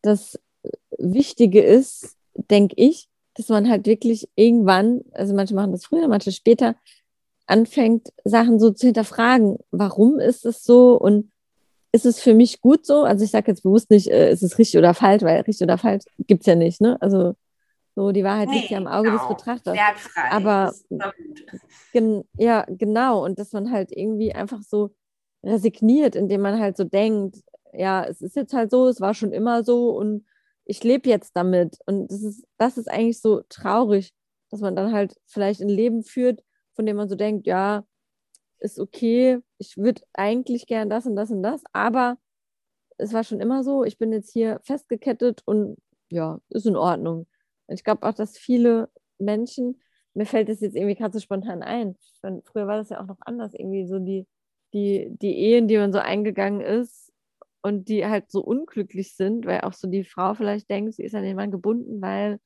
Das 0.03 0.39
Wichtige 0.99 1.63
ist, 1.63 2.17
denke 2.35 2.75
ich, 2.77 3.09
dass 3.35 3.49
man 3.49 3.71
halt 3.71 3.87
wirklich 3.87 4.29
irgendwann, 4.35 5.03
also 5.13 5.35
manche 5.35 5.55
machen 5.55 5.73
das 5.73 5.85
früher, 5.85 6.09
manche 6.09 6.33
später, 6.33 6.75
anfängt, 7.51 8.13
Sachen 8.25 8.59
so 8.59 8.71
zu 8.71 8.87
hinterfragen. 8.87 9.59
Warum 9.71 10.19
ist 10.21 10.47
es 10.47 10.65
so 10.65 10.97
und 10.97 11.31
ist 11.93 12.07
es 12.07 12.21
für 12.21 12.35
mich 12.35 12.61
gut 12.61 12.87
so? 12.87 13.03
Also 13.03 13.25
ich 13.25 13.31
sage 13.31 13.51
jetzt 13.51 13.63
bewusst 13.63 13.91
nicht, 13.91 14.09
äh, 14.09 14.33
ist 14.33 14.43
es 14.43 14.59
richtig 14.59 14.79
oder 14.79 14.95
falsch, 14.95 15.23
weil 15.23 15.41
richtig 15.41 15.65
oder 15.65 15.79
falsch 15.79 16.05
gibt 16.19 16.43
es 16.43 16.47
ja 16.47 16.55
nicht. 16.55 16.81
Ne? 16.81 16.97
Also 17.01 17.35
so 17.97 18.13
die 18.13 18.25
Wahrheit 18.25 18.51
liegt 18.51 18.71
ja 18.71 18.79
im 18.79 18.87
Auge 18.87 19.11
genau. 19.11 19.19
des 19.19 19.37
Betrachters. 19.37 19.77
Wertfrei. 19.77 20.31
Aber 20.31 20.73
gen 21.93 22.25
ja, 22.39 22.65
genau. 22.69 23.25
Und 23.25 23.39
dass 23.39 23.53
man 23.53 23.71
halt 23.73 23.91
irgendwie 23.93 24.33
einfach 24.33 24.63
so 24.63 24.91
resigniert, 25.45 26.15
indem 26.15 26.43
man 26.43 26.61
halt 26.61 26.77
so 26.77 26.85
denkt, 26.85 27.39
ja, 27.73 28.05
es 28.05 28.21
ist 28.21 28.37
jetzt 28.37 28.53
halt 28.53 28.71
so, 28.71 28.89
es 28.89 29.01
war 29.01 29.15
schon 29.15 29.33
immer 29.33 29.65
so 29.65 29.91
und 29.91 30.25
ich 30.65 30.85
lebe 30.85 31.09
jetzt 31.09 31.33
damit. 31.35 31.79
Und 31.87 32.11
das 32.11 32.23
ist, 32.23 32.45
das 32.59 32.79
ist 32.79 32.89
eigentlich 32.89 33.21
so 33.21 33.43
traurig, 33.49 34.13
dass 34.51 34.61
man 34.61 34.77
dann 34.77 34.93
halt 34.93 35.17
vielleicht 35.27 35.61
ein 35.61 35.69
Leben 35.69 36.05
führt, 36.05 36.43
von 36.81 36.87
dem 36.87 36.97
man 36.97 37.11
so 37.11 37.15
denkt, 37.15 37.47
ja, 37.47 37.85
ist 38.59 38.81
okay, 38.81 39.39
ich 39.59 39.77
würde 39.77 40.01
eigentlich 40.15 40.67
gern 40.67 40.89
das 40.89 41.05
und 41.05 41.15
das 41.15 41.31
und 41.31 41.43
das, 41.43 41.63
aber 41.75 42.17
es 42.97 43.13
war 43.13 43.23
schon 43.23 43.39
immer 43.39 43.63
so, 43.63 43.85
ich 43.85 43.99
bin 43.99 44.15
jetzt 44.15 44.33
hier 44.33 44.61
festgekettet 44.63 45.43
und 45.45 45.77
ja, 46.09 46.41
ist 46.49 46.65
in 46.65 46.77
Ordnung. 46.77 47.27
Und 47.67 47.75
ich 47.75 47.85
glaube 47.85 48.09
auch, 48.09 48.15
dass 48.15 48.39
viele 48.39 48.89
Menschen, 49.19 49.83
mir 50.15 50.25
fällt 50.25 50.49
das 50.49 50.61
jetzt 50.63 50.75
irgendwie 50.75 50.95
gerade 50.95 51.13
so 51.13 51.21
spontan 51.21 51.63
ein, 51.63 51.97
meine, 52.23 52.41
früher 52.47 52.67
war 52.67 52.79
das 52.79 52.89
ja 52.89 53.03
auch 53.03 53.07
noch 53.07 53.19
anders, 53.27 53.53
irgendwie 53.53 53.87
so 53.87 53.99
die, 53.99 54.27
die, 54.73 55.09
die 55.21 55.37
Ehen, 55.37 55.69
die 55.69 55.77
man 55.77 55.93
so 55.93 55.99
eingegangen 55.99 56.63
ist 56.63 57.13
und 57.61 57.91
die 57.91 58.07
halt 58.07 58.31
so 58.31 58.41
unglücklich 58.43 59.15
sind, 59.17 59.45
weil 59.45 59.61
auch 59.61 59.75
so 59.75 59.87
die 59.87 60.05
Frau 60.05 60.33
vielleicht 60.33 60.71
denkt, 60.71 60.95
sie 60.95 61.05
ist 61.05 61.15
an 61.15 61.25
den 61.25 61.37
Mann 61.37 61.51
gebunden, 61.51 62.01
weil 62.01 62.41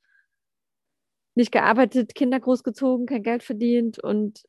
nicht 1.35 1.53
gearbeitet, 1.53 2.15
Kinder 2.15 2.41
großgezogen, 2.41 3.07
kein 3.07 3.23
Geld 3.23 3.43
verdient 3.43 3.99
und 3.99 4.45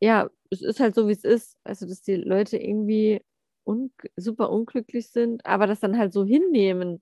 ja, 0.00 0.28
es 0.50 0.62
ist 0.62 0.80
halt 0.80 0.96
so, 0.96 1.06
wie 1.06 1.12
es 1.12 1.22
ist. 1.22 1.56
Also, 1.62 1.86
dass 1.86 2.02
die 2.02 2.16
Leute 2.16 2.56
irgendwie 2.56 3.22
un 3.64 3.92
super 4.16 4.50
unglücklich 4.50 5.08
sind, 5.10 5.46
aber 5.46 5.68
das 5.68 5.78
dann 5.78 5.96
halt 5.96 6.12
so 6.12 6.24
hinnehmen. 6.24 7.00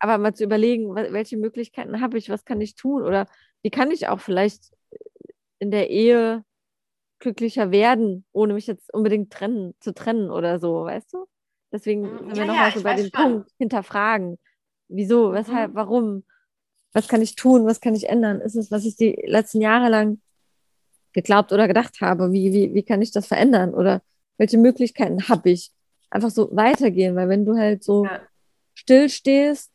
Aber 0.00 0.18
mal 0.18 0.34
zu 0.34 0.42
überlegen, 0.44 0.94
welche 0.94 1.36
Möglichkeiten 1.36 2.00
habe 2.00 2.18
ich, 2.18 2.28
was 2.28 2.44
kann 2.44 2.60
ich 2.60 2.74
tun 2.74 3.02
oder 3.02 3.28
wie 3.62 3.70
kann 3.70 3.92
ich 3.92 4.08
auch 4.08 4.18
vielleicht 4.18 4.72
in 5.60 5.70
der 5.70 5.90
Ehe 5.90 6.44
glücklicher 7.20 7.70
werden, 7.70 8.24
ohne 8.32 8.54
mich 8.54 8.66
jetzt 8.66 8.92
unbedingt 8.92 9.32
trennen, 9.32 9.74
zu 9.78 9.94
trennen 9.94 10.30
oder 10.30 10.58
so, 10.58 10.84
weißt 10.84 11.12
du? 11.12 11.26
Deswegen 11.70 12.02
mhm. 12.02 12.18
sind 12.18 12.30
wir 12.30 12.36
ja, 12.38 12.44
nochmal 12.46 12.70
ja, 12.70 12.76
so 12.76 12.82
bei 12.82 12.94
dem 12.94 13.10
Punkt 13.12 13.50
hinterfragen. 13.58 14.38
Wieso, 14.88 15.32
weshalb, 15.32 15.72
mhm. 15.72 15.76
warum? 15.76 16.24
Was 16.92 17.08
kann 17.08 17.22
ich 17.22 17.36
tun? 17.36 17.66
Was 17.66 17.80
kann 17.80 17.94
ich 17.94 18.08
ändern? 18.08 18.40
Ist 18.40 18.56
es, 18.56 18.70
was 18.70 18.84
ich 18.84 18.96
die 18.96 19.22
letzten 19.26 19.60
Jahre 19.60 19.88
lang 19.88 20.20
geglaubt 21.12 21.52
oder 21.52 21.68
gedacht 21.68 22.00
habe? 22.00 22.32
Wie, 22.32 22.52
wie, 22.52 22.74
wie 22.74 22.82
kann 22.82 23.02
ich 23.02 23.12
das 23.12 23.26
verändern? 23.26 23.74
Oder 23.74 24.02
welche 24.38 24.58
Möglichkeiten 24.58 25.28
habe 25.28 25.50
ich? 25.50 25.70
Einfach 26.10 26.30
so 26.30 26.48
weitergehen, 26.56 27.14
weil 27.14 27.28
wenn 27.28 27.44
du 27.44 27.56
halt 27.56 27.84
so 27.84 28.04
ja. 28.04 28.20
still 28.74 29.08
stehst, 29.08 29.70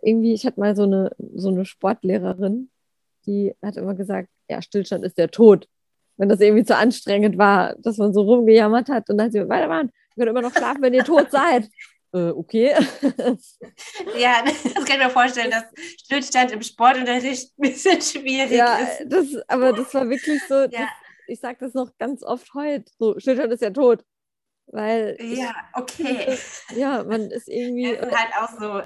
irgendwie, 0.00 0.32
ich 0.32 0.46
hatte 0.46 0.58
mal 0.58 0.74
so 0.74 0.84
eine, 0.84 1.10
so 1.34 1.48
eine 1.48 1.64
Sportlehrerin, 1.64 2.70
die 3.26 3.54
hat 3.62 3.76
immer 3.76 3.94
gesagt, 3.94 4.28
ja, 4.48 4.60
Stillstand 4.60 5.04
ist 5.04 5.18
der 5.18 5.30
Tod. 5.30 5.68
Wenn 6.16 6.28
das 6.28 6.40
irgendwie 6.40 6.64
zu 6.64 6.76
anstrengend 6.76 7.38
war, 7.38 7.74
dass 7.76 7.98
man 7.98 8.12
so 8.12 8.22
rumgejammert 8.22 8.88
hat 8.88 9.08
und 9.08 9.18
dann 9.18 9.26
hat 9.26 9.32
sie, 9.32 9.48
weiter 9.48 9.68
machen, 9.68 9.90
ihr 10.10 10.24
könnt 10.24 10.30
immer 10.30 10.42
noch 10.42 10.54
schlafen, 10.54 10.82
wenn 10.82 10.94
ihr 10.94 11.04
tot 11.04 11.30
seid. 11.30 11.68
Äh, 12.14 12.30
okay. 12.30 12.74
ja, 14.18 14.42
das 14.44 14.84
kann 14.84 15.00
ich 15.00 15.04
mir 15.04 15.10
vorstellen, 15.10 15.50
dass 15.50 15.64
Stillstand 16.04 16.52
im 16.52 16.62
Sportunterricht 16.62 17.58
ein 17.58 17.62
bisschen 17.62 18.02
schwierig 18.02 18.52
ja, 18.52 18.76
ist. 18.76 19.04
Das, 19.06 19.26
aber 19.48 19.72
das 19.72 19.92
war 19.94 20.08
wirklich 20.08 20.42
so, 20.46 20.54
ja. 20.62 20.68
das, 20.68 20.88
ich 21.26 21.40
sage 21.40 21.58
das 21.60 21.74
noch 21.74 21.96
ganz 21.98 22.22
oft 22.22 22.52
heute, 22.54 22.90
so, 22.98 23.18
Stillstand 23.18 23.52
ist 23.52 23.62
ja 23.62 23.70
tot. 23.70 24.04
Weil 24.66 25.16
ja, 25.20 25.54
okay. 25.74 26.28
Ich, 26.28 26.76
ja, 26.76 27.02
man 27.04 27.30
ist 27.30 27.48
irgendwie. 27.48 27.94
Das 27.96 28.08
ist 28.08 28.16
halt 28.16 28.32
auch 28.38 28.58
so 28.58 28.82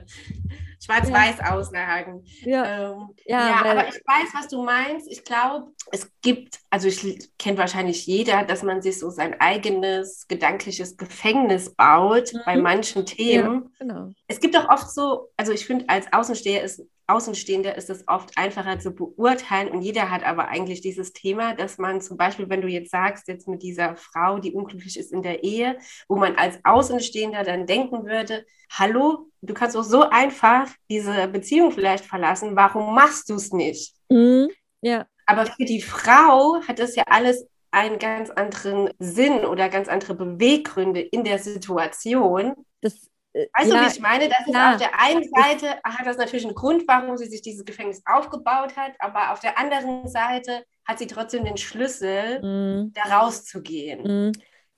Schwarz-Weiß-Auslagen. 0.85 2.25
Ja, 2.43 2.93
ähm, 2.93 3.09
ja, 3.27 3.49
ja 3.49 3.65
aber 3.65 3.89
ich 3.89 3.95
weiß, 3.95 4.35
was 4.35 4.49
du 4.49 4.63
meinst. 4.63 5.11
Ich 5.11 5.25
glaube, 5.25 5.73
es 5.93 6.11
gibt, 6.23 6.61
also 6.71 6.89
ich 6.89 7.31
kenne 7.39 7.59
wahrscheinlich 7.59 8.07
jeder, 8.07 8.45
dass 8.45 8.63
man 8.63 8.83
sich 8.83 8.99
so 8.99 9.11
sein 9.11 9.41
eigenes 9.41 10.27
gedankliches 10.29 10.97
Gefängnis 10.97 11.75
baut 11.75 12.33
mhm. 12.33 12.41
bei 12.45 12.57
manchen 12.57 13.07
Themen. 13.07 13.71
Ja, 13.79 13.87
genau. 13.87 14.13
Es 14.29 14.41
gibt 14.41 14.57
auch 14.57 14.69
oft 14.69 14.91
so, 14.91 15.31
also 15.37 15.53
ich 15.53 15.67
finde, 15.67 15.89
als 15.89 16.13
Außensteher 16.13 16.63
ist 16.63 16.83
Außenstehender 17.09 17.77
ist 17.77 17.89
es 17.89 18.07
oft 18.09 18.37
einfacher 18.37 18.79
zu 18.79 18.91
beurteilen 18.91 19.69
und 19.69 19.83
jeder 19.83 20.11
hat 20.11 20.25
aber 20.25 20.49
eigentlich 20.49 20.81
dieses 20.81 21.13
Thema, 21.13 21.55
dass 21.55 21.79
man 21.79 22.01
zum 22.01 22.17
Beispiel, 22.17 22.49
wenn 22.49 22.63
du 22.63 22.69
jetzt 22.69 22.91
sagst, 22.91 23.29
jetzt 23.29 23.47
mit 23.47 23.63
dieser 23.63 23.95
Frau, 23.97 24.39
die 24.39 24.53
unglücklich 24.53 24.99
ist 24.99 25.13
in 25.13 25.23
der 25.23 25.45
Ehe, 25.45 25.79
wo 26.09 26.17
man 26.17 26.37
als 26.37 26.59
Außenstehender 26.65 27.45
dann 27.45 27.67
denken 27.67 28.07
würde, 28.07 28.45
hallo, 28.71 29.31
du 29.41 29.55
kannst 29.55 29.77
doch 29.77 29.85
so 29.85 30.03
einfach 30.03 30.69
diese 30.91 31.29
Beziehung 31.29 31.71
vielleicht 31.71 32.05
verlassen, 32.05 32.57
warum 32.57 32.95
machst 32.95 33.31
du 33.31 33.35
es 33.35 33.53
nicht? 33.53 33.95
Mhm. 34.09 34.49
Ja. 34.81 35.07
Aber 35.27 35.47
für 35.47 35.65
die 35.65 35.83
Frau 35.83 36.61
hat 36.67 36.79
das 36.79 36.97
ja 36.97 37.05
alles 37.07 37.47
einen 37.71 37.99
ganz 37.99 38.31
anderen 38.31 38.91
Sinn 38.99 39.45
oder 39.45 39.69
ganz 39.69 39.89
andere 39.89 40.15
Beweggründe 40.15 41.01
in 41.01 41.25
der 41.25 41.39
Situation. 41.39 42.55
Das 42.81 43.11
Weißt 43.37 43.71
ja, 43.71 43.81
du, 43.81 43.87
wie 43.87 43.93
ich 43.93 44.01
meine? 44.01 44.29
Das 44.29 44.47
ist 44.47 44.57
auf 44.57 44.77
der 44.79 44.99
einen 44.99 45.25
Seite 45.25 45.77
hat 45.85 46.07
das 46.07 46.17
natürlich 46.17 46.47
einen 46.47 46.55
Grund, 46.55 46.85
warum 46.89 47.17
sie 47.19 47.27
sich 47.27 47.43
dieses 47.43 47.65
Gefängnis 47.65 48.03
aufgebaut 48.07 48.77
hat, 48.77 48.93
aber 48.99 49.33
auf 49.33 49.41
der 49.41 49.59
anderen 49.59 50.09
Seite 50.09 50.65
hat 50.87 50.99
sie 50.99 51.07
trotzdem 51.07 51.45
den 51.45 51.59
Schlüssel, 51.59 52.41
mm. 52.41 52.93
da 52.95 53.19
rauszugehen. 53.19 54.31
Mm. 54.31 54.33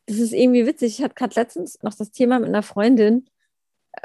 Das 0.07 0.19
ist 0.19 0.33
irgendwie 0.33 0.67
witzig. 0.67 0.99
Ich 0.99 1.05
hatte 1.05 1.15
gerade 1.15 1.35
letztens 1.37 1.81
noch 1.83 1.95
das 1.95 2.11
Thema 2.11 2.41
mit 2.41 2.49
einer 2.49 2.65
Freundin. 2.65 3.29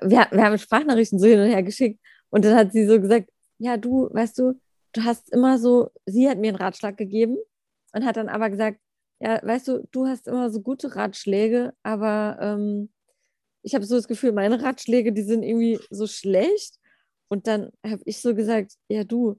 Wir, 0.02 0.28
wir 0.30 0.44
haben 0.44 0.58
Sprachnachrichten 0.58 1.18
so 1.18 1.26
hin 1.26 1.40
und 1.40 1.50
her 1.50 1.64
geschickt 1.64 2.00
und 2.30 2.46
dann 2.46 2.56
hat 2.56 2.74
sie 2.74 2.86
so 2.86 3.02
gesagt: 3.02 3.30
Ja, 3.58 3.78
du, 3.78 4.10
weißt 4.12 4.38
du, 4.38 4.60
du 4.92 5.04
hast 5.04 5.32
immer 5.32 5.58
so, 5.58 5.90
sie 6.06 6.30
hat 6.30 6.38
mir 6.38 6.50
einen 6.50 6.58
Ratschlag 6.58 6.98
gegeben 6.98 7.38
und 7.94 8.06
hat 8.06 8.18
dann 8.18 8.30
aber 8.30 8.52
gesagt: 8.52 8.80
Ja, 9.20 9.40
weißt 9.42 9.68
du, 9.68 9.88
du 9.92 10.08
hast 10.08 10.28
immer 10.28 10.52
so 10.52 10.62
gute 10.62 10.96
Ratschläge, 10.96 11.74
aber. 11.82 12.38
Ähm, 12.40 12.93
ich 13.64 13.76
habe 13.76 13.86
so 13.86 13.96
das 13.96 14.08
Gefühl, 14.08 14.34
meine 14.34 14.62
Ratschläge, 14.62 15.14
die 15.14 15.24
sind 15.24 15.44
irgendwie 15.44 15.80
so 15.90 16.06
schlecht. 16.06 16.78
Und 17.30 17.48
dann 17.48 17.72
habe 17.86 18.02
ich 18.06 18.22
so 18.22 18.36
gesagt, 18.36 18.74
ja 18.90 19.04
du, 19.04 19.38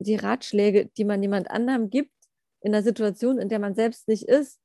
die 0.00 0.16
Ratschläge, 0.16 0.86
die 0.96 1.04
man 1.04 1.22
jemand 1.22 1.50
anderem 1.50 1.90
gibt, 1.90 2.12
in 2.60 2.74
einer 2.74 2.82
Situation, 2.82 3.38
in 3.38 3.48
der 3.48 3.58
man 3.58 3.74
selbst 3.74 4.08
nicht 4.08 4.24
ist, 4.24 4.58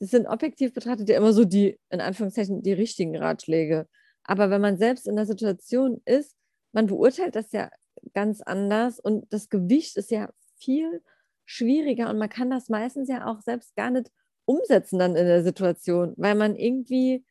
das 0.00 0.10
sind 0.10 0.26
objektiv 0.26 0.72
betrachtet 0.72 1.08
ja 1.08 1.16
immer 1.16 1.32
so 1.32 1.44
die, 1.44 1.78
in 1.90 2.00
Anführungszeichen, 2.00 2.62
die 2.62 2.72
richtigen 2.72 3.16
Ratschläge. 3.16 3.88
Aber 4.22 4.50
wenn 4.50 4.60
man 4.60 4.78
selbst 4.78 5.06
in 5.06 5.16
der 5.16 5.26
Situation 5.26 6.00
ist, 6.04 6.36
man 6.72 6.86
beurteilt 6.86 7.36
das 7.36 7.52
ja 7.52 7.70
ganz 8.12 8.40
anders 8.40 8.98
und 8.98 9.32
das 9.32 9.48
Gewicht 9.48 9.96
ist 9.96 10.10
ja 10.10 10.30
viel 10.56 11.02
schwieriger 11.44 12.10
und 12.10 12.18
man 12.18 12.28
kann 12.28 12.50
das 12.50 12.68
meistens 12.68 13.08
ja 13.08 13.26
auch 13.26 13.40
selbst 13.40 13.76
gar 13.76 13.90
nicht 13.90 14.10
umsetzen 14.46 14.98
dann 14.98 15.16
in 15.16 15.26
der 15.26 15.42
Situation, 15.42 16.14
weil 16.16 16.34
man 16.34 16.56
irgendwie 16.56 17.24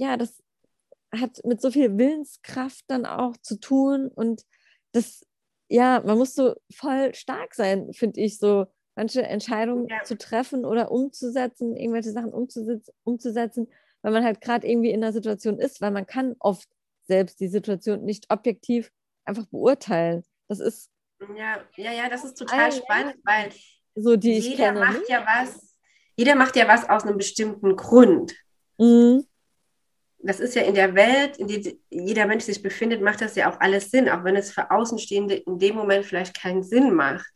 ja, 0.00 0.16
das 0.16 0.42
hat 1.14 1.44
mit 1.44 1.60
so 1.60 1.70
viel 1.70 1.98
Willenskraft 1.98 2.84
dann 2.88 3.04
auch 3.04 3.36
zu 3.36 3.60
tun 3.60 4.08
und 4.08 4.46
das, 4.92 5.26
ja, 5.68 6.02
man 6.04 6.16
muss 6.16 6.34
so 6.34 6.54
voll 6.74 7.14
stark 7.14 7.54
sein, 7.54 7.92
finde 7.92 8.20
ich, 8.20 8.38
so 8.38 8.66
manche 8.96 9.22
Entscheidungen 9.22 9.88
ja. 9.88 10.02
zu 10.02 10.16
treffen 10.16 10.64
oder 10.64 10.90
umzusetzen, 10.90 11.76
irgendwelche 11.76 12.12
Sachen 12.12 12.32
umzusetzen, 12.32 12.92
umzusetzen 13.04 13.68
weil 14.02 14.12
man 14.12 14.24
halt 14.24 14.40
gerade 14.40 14.66
irgendwie 14.66 14.90
in 14.90 15.02
der 15.02 15.12
Situation 15.12 15.58
ist, 15.58 15.82
weil 15.82 15.90
man 15.90 16.06
kann 16.06 16.34
oft 16.38 16.66
selbst 17.02 17.38
die 17.38 17.48
Situation 17.48 18.02
nicht 18.02 18.30
objektiv 18.30 18.90
einfach 19.26 19.44
beurteilen. 19.46 20.24
Das 20.48 20.60
ist 20.60 20.90
ja, 21.36 21.62
ja, 21.76 21.92
ja, 21.92 22.08
das 22.08 22.24
ist 22.24 22.38
total 22.38 22.72
spannend, 22.72 23.16
weil 23.24 23.50
so 23.94 24.16
die 24.16 24.32
jeder 24.32 24.48
ich 24.48 24.56
kenne, 24.56 24.80
macht 24.80 25.08
ja 25.10 25.26
was, 25.26 25.76
jeder 26.16 26.34
macht 26.34 26.56
ja 26.56 26.66
was 26.66 26.88
aus 26.88 27.02
einem 27.02 27.18
bestimmten 27.18 27.76
Grund. 27.76 28.34
Mhm 28.78 29.26
das 30.22 30.40
ist 30.40 30.54
ja 30.54 30.62
in 30.62 30.74
der 30.74 30.94
Welt, 30.94 31.38
in 31.38 31.48
der 31.48 31.72
jeder 31.90 32.26
Mensch 32.26 32.44
sich 32.44 32.62
befindet, 32.62 33.00
macht 33.00 33.20
das 33.20 33.36
ja 33.36 33.50
auch 33.50 33.60
alles 33.60 33.90
Sinn, 33.90 34.08
auch 34.08 34.24
wenn 34.24 34.36
es 34.36 34.52
für 34.52 34.70
Außenstehende 34.70 35.34
in 35.34 35.58
dem 35.58 35.76
Moment 35.76 36.04
vielleicht 36.04 36.38
keinen 36.38 36.62
Sinn 36.62 36.94
macht. 36.94 37.30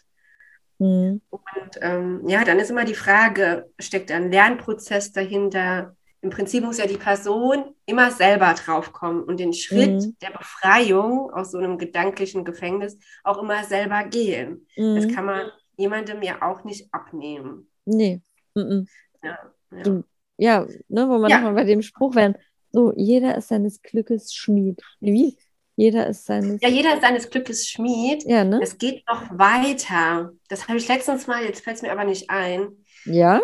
Mhm. 0.79 1.21
Und 1.31 1.79
ähm, 1.81 2.23
ja, 2.29 2.45
dann 2.45 2.59
ist 2.59 2.71
immer 2.71 2.85
die 2.85 2.95
Frage, 2.95 3.71
steckt 3.79 4.11
ein 4.11 4.31
Lernprozess 4.31 5.13
dahinter? 5.13 5.97
Im 6.21 6.31
Prinzip 6.31 6.65
muss 6.65 6.79
ja 6.79 6.87
die 6.87 6.97
Person 6.97 7.75
immer 7.87 8.11
selber 8.11 8.55
draufkommen 8.55 9.25
und 9.25 9.39
den 9.41 9.53
Schritt 9.53 10.03
mhm. 10.03 10.17
der 10.23 10.31
Befreiung 10.31 11.31
aus 11.33 11.51
so 11.51 11.59
einem 11.59 11.79
gedanklichen 11.79 12.45
Gefängnis 12.45 12.99
auch 13.23 13.43
immer 13.43 13.65
selber 13.65 14.05
gehen. 14.05 14.67
Mhm. 14.77 14.97
Das 14.97 15.15
kann 15.15 15.27
man 15.27 15.51
jemandem 15.77 16.23
ja 16.23 16.43
auch 16.43 16.65
nicht 16.65 16.93
abnehmen. 16.93 17.69
Nee. 17.85 18.21
Mhm. 18.55 18.89
Ja, 19.23 19.39
ja. 19.71 20.03
Ja 20.37 20.67
ne, 20.89 21.09
wo 21.09 21.19
man 21.19 21.31
ja. 21.31 21.37
nochmal 21.37 21.55
bei 21.55 21.65
dem 21.65 21.83
Spruch 21.83 22.15
wären, 22.15 22.37
so, 22.75 22.93
jeder 22.97 23.39
ist 23.39 23.47
seines 23.47 23.83
Glückes 23.83 24.35
Schmied. 24.35 24.83
Wie? 24.99 25.39
Jeder 25.77 26.09
ist 26.09 26.25
seines. 26.27 26.61
Ja, 26.61 26.69
jeder 26.69 26.95
ist 26.95 27.03
seines 27.03 27.31
Glückes 27.31 27.69
Schmied. 27.69 28.25
Ja, 28.25 28.43
ne? 28.43 28.59
Es 28.61 28.79
geht 28.79 29.07
noch 29.07 29.31
weiter. 29.39 30.33
Das 30.49 30.67
habe 30.67 30.79
ich 30.79 30.89
letztens 30.89 31.29
mal, 31.29 31.45
jetzt 31.45 31.63
fällt 31.63 31.77
es 31.77 31.83
mir 31.83 31.93
aber 31.93 32.03
nicht 32.03 32.29
ein. 32.31 32.85
Ja? 33.05 33.41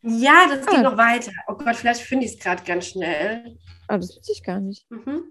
Ja, 0.00 0.46
das 0.48 0.66
ah. 0.66 0.70
geht 0.70 0.82
noch 0.82 0.96
weiter. 0.96 1.30
Oh 1.46 1.56
Gott, 1.56 1.76
vielleicht 1.76 2.00
finde 2.00 2.24
ich 2.24 2.32
es 2.32 2.38
gerade 2.38 2.64
ganz 2.64 2.86
schnell. 2.86 3.58
Aber 3.86 3.96
ah, 3.96 3.98
das 3.98 4.16
wusste 4.16 4.32
ich 4.32 4.42
gar 4.42 4.60
nicht. 4.60 4.90
Mhm. 4.90 5.24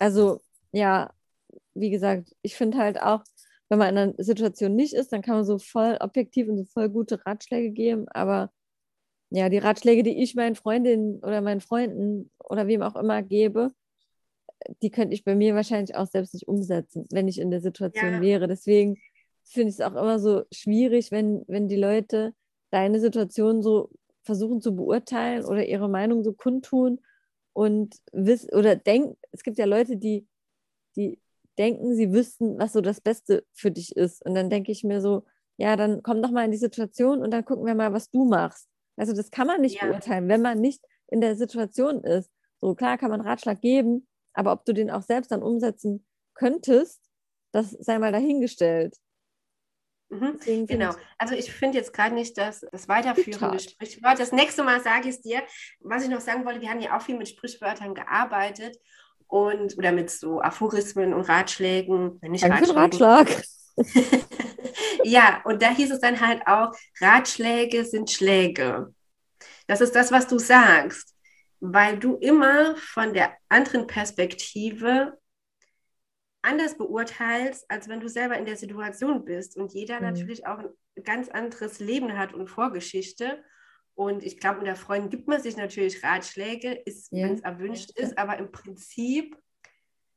Also, 0.00 0.40
ja, 0.72 1.12
wie 1.74 1.90
gesagt, 1.90 2.34
ich 2.42 2.56
finde 2.56 2.78
halt 2.78 3.00
auch, 3.00 3.22
wenn 3.68 3.78
man 3.78 3.90
in 3.90 3.98
einer 3.98 4.14
Situation 4.18 4.74
nicht 4.74 4.92
ist, 4.92 5.12
dann 5.12 5.22
kann 5.22 5.36
man 5.36 5.44
so 5.44 5.60
voll 5.60 5.98
objektiv 6.00 6.48
und 6.48 6.56
so 6.56 6.64
voll 6.64 6.88
gute 6.88 7.24
Ratschläge 7.24 7.70
geben, 7.70 8.08
aber 8.08 8.50
ja, 9.30 9.48
die 9.48 9.58
Ratschläge, 9.58 10.02
die 10.02 10.22
ich 10.22 10.34
meinen 10.34 10.54
Freundinnen 10.54 11.18
oder 11.20 11.40
meinen 11.40 11.60
Freunden 11.60 12.30
oder 12.38 12.66
wem 12.66 12.82
auch 12.82 12.96
immer 12.96 13.22
gebe, 13.22 13.72
die 14.82 14.90
könnte 14.90 15.14
ich 15.14 15.24
bei 15.24 15.34
mir 15.34 15.54
wahrscheinlich 15.54 15.96
auch 15.96 16.06
selbst 16.06 16.34
nicht 16.34 16.48
umsetzen, 16.48 17.06
wenn 17.10 17.28
ich 17.28 17.38
in 17.38 17.50
der 17.50 17.60
Situation 17.60 18.14
ja. 18.14 18.20
wäre. 18.20 18.48
Deswegen 18.48 18.96
finde 19.44 19.68
ich 19.70 19.76
es 19.76 19.80
auch 19.80 19.92
immer 19.92 20.18
so 20.18 20.44
schwierig, 20.52 21.10
wenn, 21.10 21.44
wenn 21.46 21.68
die 21.68 21.76
Leute 21.76 22.34
deine 22.70 23.00
Situation 23.00 23.62
so 23.62 23.90
versuchen 24.22 24.60
zu 24.60 24.74
beurteilen 24.74 25.44
oder 25.44 25.66
ihre 25.66 25.88
Meinung 25.88 26.24
so 26.24 26.32
kundtun 26.32 27.00
und 27.52 27.96
wissen 28.12 28.52
oder 28.52 28.76
denken, 28.76 29.16
es 29.32 29.42
gibt 29.42 29.58
ja 29.58 29.66
Leute, 29.66 29.96
die, 29.96 30.26
die 30.96 31.20
denken, 31.58 31.94
sie 31.94 32.12
wüssten, 32.12 32.58
was 32.58 32.72
so 32.72 32.80
das 32.80 33.00
Beste 33.00 33.44
für 33.52 33.70
dich 33.70 33.96
ist. 33.96 34.24
Und 34.24 34.34
dann 34.34 34.50
denke 34.50 34.72
ich 34.72 34.84
mir 34.84 35.00
so, 35.00 35.24
ja, 35.56 35.76
dann 35.76 36.02
komm 36.02 36.22
doch 36.22 36.30
mal 36.30 36.44
in 36.44 36.50
die 36.50 36.58
Situation 36.58 37.22
und 37.22 37.30
dann 37.30 37.44
gucken 37.44 37.64
wir 37.64 37.74
mal, 37.74 37.92
was 37.92 38.10
du 38.10 38.24
machst. 38.24 38.68
Also 38.96 39.12
das 39.12 39.30
kann 39.30 39.46
man 39.46 39.60
nicht 39.60 39.80
ja. 39.80 39.86
beurteilen, 39.86 40.28
wenn 40.28 40.42
man 40.42 40.60
nicht 40.60 40.82
in 41.08 41.20
der 41.20 41.36
Situation 41.36 42.02
ist. 42.02 42.30
So 42.58 42.74
klar 42.74 42.98
kann 42.98 43.10
man 43.10 43.20
Ratschlag 43.20 43.60
geben, 43.60 44.06
aber 44.32 44.52
ob 44.52 44.64
du 44.64 44.72
den 44.72 44.90
auch 44.90 45.02
selbst 45.02 45.30
dann 45.30 45.42
umsetzen 45.42 46.06
könntest, 46.34 47.00
das 47.52 47.70
sei 47.70 47.98
mal 47.98 48.12
dahingestellt. 48.12 48.96
Mhm, 50.08 50.66
genau. 50.66 50.94
Also 51.18 51.34
ich 51.34 51.52
finde 51.52 51.78
jetzt 51.78 51.92
gerade 51.92 52.14
nicht, 52.14 52.38
dass 52.38 52.60
das 52.70 52.88
weiterführende 52.88 53.58
Sprichwort. 53.58 54.20
Das 54.20 54.30
nächste 54.32 54.62
Mal 54.62 54.80
sage 54.80 55.08
ich 55.08 55.16
es 55.16 55.22
dir. 55.22 55.42
Was 55.80 56.04
ich 56.04 56.10
noch 56.10 56.20
sagen 56.20 56.44
wollte, 56.44 56.60
wir 56.60 56.70
haben 56.70 56.80
ja 56.80 56.96
auch 56.96 57.02
viel 57.02 57.18
mit 57.18 57.28
Sprichwörtern 57.28 57.94
gearbeitet 57.94 58.78
und 59.26 59.76
oder 59.76 59.90
mit 59.90 60.10
so 60.10 60.40
Aphorismen 60.40 61.12
und 61.12 61.22
Ratschlägen. 61.22 62.20
Nicht 62.22 62.44
Danke 62.44 62.74
Ratschlag. 62.74 63.28
ja, 65.06 65.40
und 65.44 65.62
da 65.62 65.70
hieß 65.70 65.92
es 65.92 66.00
dann 66.00 66.20
halt 66.20 66.46
auch, 66.46 66.72
Ratschläge 67.00 67.84
sind 67.84 68.10
Schläge. 68.10 68.92
Das 69.66 69.80
ist 69.80 69.94
das, 69.94 70.10
was 70.12 70.26
du 70.26 70.38
sagst. 70.38 71.14
weil 71.60 71.98
du 71.98 72.16
immer 72.16 72.76
von 72.76 73.14
der 73.14 73.34
anderen 73.48 73.86
Perspektive 73.86 75.18
anders 76.42 76.76
beurteilst, 76.76 77.68
als 77.70 77.88
wenn 77.88 78.00
du 78.00 78.08
selber 78.08 78.36
in 78.36 78.44
der 78.44 78.56
Situation 78.56 79.24
bist 79.24 79.56
und 79.56 79.72
jeder 79.72 79.96
mhm. 79.96 80.06
natürlich 80.06 80.46
auch 80.46 80.58
ein 80.58 80.68
ganz 81.02 81.28
anderes 81.28 81.80
Leben 81.80 82.16
hat 82.16 82.34
und 82.34 82.48
Vorgeschichte. 82.48 83.42
Und 83.94 84.22
ich 84.22 84.38
glaube, 84.38 84.60
unter 84.60 84.76
Freunden 84.76 85.08
gibt 85.08 85.26
man 85.26 85.42
sich 85.42 85.56
natürlich 85.56 86.04
Ratschläge, 86.04 86.82
ja. 87.10 87.26
wenn 87.26 87.34
es 87.34 87.40
erwünscht 87.40 87.92
ja. 87.96 88.04
ist, 88.04 88.18
aber 88.18 88.38
im 88.38 88.52
Prinzip 88.52 89.36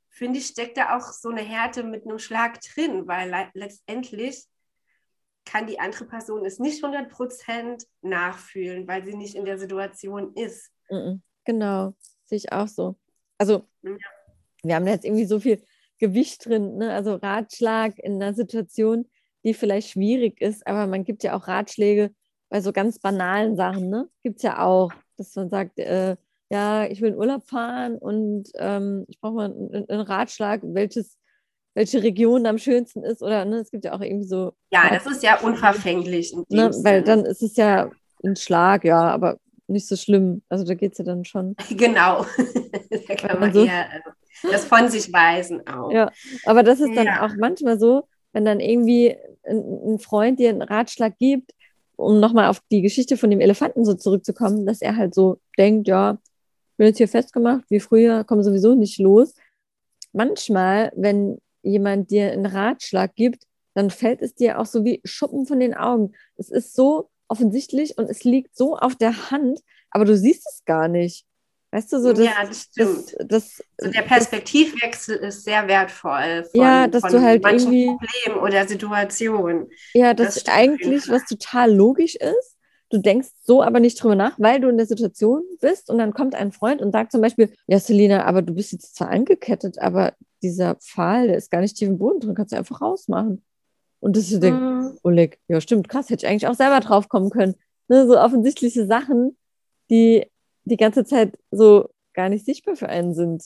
finde 0.09 0.39
ich, 0.39 0.47
steckt 0.47 0.77
da 0.77 0.97
auch 0.97 1.13
so 1.13 1.29
eine 1.29 1.41
Härte 1.41 1.83
mit 1.83 2.05
einem 2.05 2.19
Schlag 2.19 2.59
drin, 2.61 3.07
weil 3.07 3.29
le 3.29 3.49
letztendlich 3.53 4.45
kann 5.49 5.65
die 5.65 5.79
andere 5.79 6.05
Person 6.05 6.45
es 6.45 6.59
nicht 6.59 6.83
100% 6.83 7.85
nachfühlen, 8.01 8.87
weil 8.87 9.03
sie 9.03 9.15
nicht 9.15 9.35
in 9.35 9.45
der 9.45 9.57
Situation 9.57 10.33
ist. 10.35 10.71
Genau, 11.45 11.93
sehe 12.25 12.37
ich 12.37 12.51
auch 12.51 12.67
so. 12.67 12.95
Also, 13.39 13.65
ja. 13.81 13.97
wir 14.61 14.75
haben 14.75 14.85
jetzt 14.85 15.05
irgendwie 15.05 15.25
so 15.25 15.39
viel 15.39 15.63
Gewicht 15.97 16.45
drin, 16.45 16.77
ne? 16.77 16.93
also 16.93 17.15
Ratschlag 17.15 17.97
in 17.97 18.21
einer 18.21 18.33
Situation, 18.33 19.09
die 19.43 19.53
vielleicht 19.53 19.89
schwierig 19.89 20.39
ist, 20.39 20.67
aber 20.67 20.85
man 20.85 21.03
gibt 21.03 21.23
ja 21.23 21.35
auch 21.35 21.47
Ratschläge 21.47 22.11
bei 22.49 22.61
so 22.61 22.71
ganz 22.71 22.99
banalen 22.99 23.55
Sachen, 23.55 23.89
ne? 23.89 24.09
Gibt 24.21 24.37
es 24.37 24.43
ja 24.43 24.63
auch, 24.63 24.91
dass 25.17 25.35
man 25.35 25.49
sagt, 25.49 25.79
äh, 25.79 26.15
ja, 26.51 26.85
ich 26.85 27.01
will 27.01 27.09
in 27.09 27.17
Urlaub 27.17 27.47
fahren 27.47 27.97
und 27.97 28.49
ähm, 28.55 29.05
ich 29.07 29.19
brauche 29.19 29.35
mal 29.35 29.45
einen, 29.45 29.89
einen, 29.89 30.01
Ratschlag, 30.01 30.61
welches, 30.63 31.17
welche 31.73 32.03
Region 32.03 32.45
am 32.45 32.57
schönsten 32.57 33.03
ist 33.03 33.21
oder 33.21 33.45
ne, 33.45 33.57
es 33.57 33.71
gibt 33.71 33.85
ja 33.85 33.93
auch 33.93 34.01
irgendwie 34.01 34.27
so. 34.27 34.53
Ja, 34.71 34.89
das 34.89 35.05
ist 35.05 35.23
ja 35.23 35.39
unverfänglich. 35.39 36.35
Ne, 36.49 36.71
weil 36.83 37.03
dann 37.03 37.25
ist 37.25 37.41
es 37.41 37.55
ja 37.55 37.89
ein 38.23 38.35
Schlag, 38.35 38.83
ja, 38.83 39.01
aber 39.01 39.37
nicht 39.67 39.87
so 39.87 39.95
schlimm. 39.95 40.41
Also 40.49 40.65
da 40.65 40.73
geht 40.73 40.93
es 40.93 40.97
ja 40.97 41.05
dann 41.05 41.25
schon. 41.25 41.55
Genau. 41.69 42.25
da 43.07 43.15
kann 43.15 43.39
man 43.39 43.53
so, 43.53 43.63
eher 43.63 43.87
das 44.43 44.65
von 44.65 44.89
sich 44.89 45.11
weisen 45.11 45.65
auch. 45.67 45.91
Ja, 45.91 46.11
aber 46.45 46.63
das 46.63 46.79
ist 46.79 46.95
dann 46.95 47.05
ja. 47.05 47.25
auch 47.25 47.35
manchmal 47.37 47.79
so, 47.79 48.07
wenn 48.33 48.45
dann 48.45 48.59
irgendwie 48.59 49.15
ein, 49.43 49.93
ein 49.93 49.99
Freund 49.99 50.39
dir 50.39 50.49
einen 50.49 50.61
Ratschlag 50.61 51.17
gibt, 51.17 51.51
um 51.95 52.19
nochmal 52.19 52.47
auf 52.47 52.61
die 52.71 52.81
Geschichte 52.81 53.17
von 53.17 53.29
dem 53.29 53.41
Elefanten 53.41 53.85
so 53.85 53.93
zurückzukommen, 53.93 54.65
dass 54.65 54.81
er 54.81 54.95
halt 54.95 55.13
so 55.13 55.39
denkt, 55.57 55.87
ja, 55.87 56.17
bin 56.77 56.87
jetzt 56.87 56.97
hier 56.97 57.09
festgemacht, 57.09 57.65
wie 57.69 57.81
früher, 57.81 58.23
komme 58.23 58.43
sowieso 58.43 58.75
nicht 58.75 58.99
los. 58.99 59.33
Manchmal, 60.13 60.91
wenn 60.95 61.39
jemand 61.61 62.11
dir 62.11 62.31
einen 62.31 62.45
Ratschlag 62.45 63.15
gibt, 63.15 63.43
dann 63.73 63.89
fällt 63.89 64.21
es 64.21 64.35
dir 64.35 64.59
auch 64.59 64.65
so 64.65 64.83
wie 64.83 65.01
Schuppen 65.03 65.45
von 65.45 65.59
den 65.59 65.73
Augen. 65.73 66.13
Es 66.37 66.49
ist 66.49 66.75
so 66.75 67.09
offensichtlich 67.27 67.97
und 67.97 68.09
es 68.09 68.23
liegt 68.23 68.55
so 68.55 68.77
auf 68.77 68.95
der 68.95 69.31
Hand, 69.31 69.59
aber 69.91 70.05
du 70.05 70.17
siehst 70.17 70.47
es 70.47 70.65
gar 70.65 70.87
nicht. 70.87 71.25
Weißt 71.71 71.93
du, 71.93 72.01
so 72.01 72.13
das, 72.13 72.25
Ja, 72.25 72.45
das 72.47 72.61
stimmt. 72.63 73.15
Das, 73.19 73.27
das, 73.27 73.63
so 73.77 73.91
der 73.91 74.01
Perspektivwechsel 74.01 75.17
ist 75.17 75.43
sehr 75.43 75.67
wertvoll. 75.67 76.45
Von, 76.51 76.61
ja, 76.61 76.87
dass 76.87 77.03
du 77.03 77.21
halt 77.21 77.45
irgendwie 77.45 77.85
Problem 77.95 78.43
oder 78.43 78.67
Situation. 78.67 79.69
Ja, 79.93 80.15
das, 80.15 80.35
das 80.35 80.47
eigentlich 80.47 81.07
was 81.09 81.25
total 81.25 81.71
logisch 81.71 82.15
ist, 82.15 82.57
Du 82.91 82.97
denkst 82.97 83.29
so 83.43 83.61
aber 83.61 83.79
nicht 83.79 84.01
drüber 84.01 84.15
nach, 84.15 84.39
weil 84.39 84.59
du 84.59 84.67
in 84.67 84.77
der 84.77 84.87
Situation 84.87 85.43
bist 85.61 85.91
und 85.91 85.99
dann 85.99 86.11
kommt 86.11 86.33
ein 86.33 86.51
Freund 86.51 86.81
und 86.81 86.91
sagt 86.91 87.11
zum 87.11 87.21
Beispiel, 87.21 87.53
ja, 87.67 87.79
Selina, 87.79 88.25
aber 88.25 88.41
du 88.41 88.55
bist 88.55 88.71
jetzt 88.71 88.95
zwar 88.95 89.09
angekettet, 89.09 89.77
aber 89.77 90.13
dieser 90.41 90.75
Pfahl, 90.75 91.27
der 91.27 91.37
ist 91.37 91.51
gar 91.51 91.61
nicht 91.61 91.77
tief 91.77 91.89
im 91.89 91.97
Boden 91.97 92.19
drin, 92.19 92.35
kannst 92.35 92.53
du 92.53 92.57
einfach 92.57 92.81
rausmachen. 92.81 93.43
Und 93.99 94.15
das 94.15 94.31
ist 94.31 94.41
mhm. 94.41 94.97
Oleg, 95.03 95.39
ja 95.47 95.59
stimmt, 95.61 95.89
krass, 95.89 96.09
hätte 96.09 96.25
ich 96.25 96.31
eigentlich 96.31 96.47
auch 96.47 96.55
selber 96.55 96.79
drauf 96.79 97.09
kommen 97.09 97.29
können. 97.29 97.55
Ne, 97.87 98.07
so 98.07 98.17
offensichtliche 98.19 98.85
Sachen, 98.85 99.37
die 99.89 100.25
die 100.63 100.77
ganze 100.77 101.03
Zeit 101.03 101.37
so 101.51 101.89
gar 102.13 102.29
nicht 102.29 102.45
sichtbar 102.45 102.75
für 102.75 102.87
einen 102.87 103.13
sind. 103.13 103.43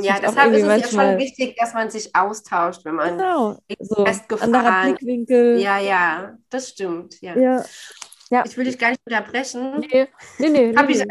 Ja, 0.00 0.18
deshalb 0.20 0.52
ist 0.52 0.62
es 0.62 0.66
manchmal... 0.66 1.06
ja 1.06 1.12
schon 1.12 1.20
wichtig, 1.20 1.56
dass 1.56 1.72
man 1.72 1.90
sich 1.90 2.14
austauscht, 2.16 2.84
wenn 2.84 2.96
man 2.96 3.16
genau, 3.16 3.58
so 3.78 4.04
anderer 4.40 4.82
Blickwinkel. 4.84 5.58
Ja, 5.60 5.78
ja, 5.78 6.36
das 6.50 6.70
stimmt. 6.70 7.20
Ja. 7.20 7.36
ja. 7.38 7.64
Ja. 8.30 8.42
Ich 8.44 8.56
will 8.56 8.64
dich 8.64 8.78
gar 8.78 8.90
nicht 8.90 9.00
unterbrechen. 9.06 9.80
Nee, 9.80 10.08
nee, 10.38 10.48
nee. 10.48 10.72
Nee, 10.72 11.04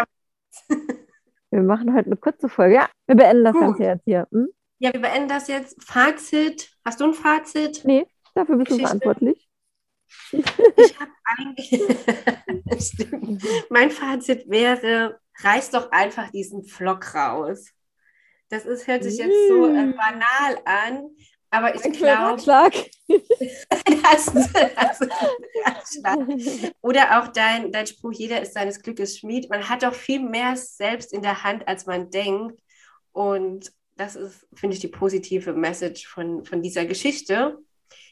nee. 0.70 0.78
wir 1.52 1.62
machen 1.62 1.94
heute 1.94 2.08
eine 2.08 2.18
kurze 2.18 2.50
Folge. 2.50 2.76
Ja, 2.76 2.90
wir 3.08 3.16
beenden 3.16 3.46
das 3.46 3.54
Gut. 3.54 3.62
Ganze 3.62 3.84
jetzt 3.84 4.04
hier. 4.04 4.28
Hm? 4.32 4.50
Ja, 4.84 4.92
wir 4.92 5.00
beenden 5.00 5.30
das 5.30 5.48
jetzt. 5.48 5.82
Fazit. 5.82 6.70
Hast 6.84 7.00
du 7.00 7.06
ein 7.06 7.14
Fazit? 7.14 7.86
Nee, 7.86 8.06
dafür 8.36 8.58
bist 8.58 8.68
Geschichte. 8.68 8.92
du 8.92 9.00
verantwortlich. 9.00 9.50
Ich 10.34 11.00
habe 11.00 11.12
eigentlich. 11.24 11.72
mein 13.70 13.92
Fazit 13.92 14.50
wäre: 14.50 15.22
reiß 15.40 15.70
doch 15.70 15.90
einfach 15.94 16.32
diesen 16.32 16.66
Vlog 16.66 17.16
raus. 17.16 17.70
Das 18.50 18.66
ist, 18.66 18.86
hört 18.86 19.04
sich 19.04 19.20
jetzt 19.20 19.48
so 19.48 19.68
äh, 19.68 19.86
mm. 19.86 19.96
banal 19.96 20.60
an, 20.66 21.08
aber 21.50 21.76
ich 21.76 21.82
glaube. 21.94 22.44
das, 24.04 24.34
das 24.34 25.00
Oder 26.82 27.22
auch 27.22 27.30
dein, 27.30 27.72
dein 27.72 27.88
Spruch, 27.88 28.12
jeder 28.12 28.42
ist 28.42 28.54
seines 28.54 28.82
Glückes 28.82 29.18
Schmied. 29.18 29.50
Man 29.50 29.70
hat 29.70 29.84
doch 29.84 29.94
viel 29.94 30.20
mehr 30.20 30.58
selbst 30.58 31.14
in 31.14 31.22
der 31.22 31.42
Hand, 31.46 31.70
als 31.70 31.86
man 31.86 32.10
denkt. 32.10 32.62
Und 33.14 33.72
das 33.96 34.16
ist, 34.16 34.48
finde 34.54 34.76
ich, 34.76 34.82
die 34.82 34.88
positive 34.88 35.54
Message 35.54 36.08
von, 36.08 36.46
von 36.46 36.62
dieser 36.62 36.86
Geschichte, 36.86 37.58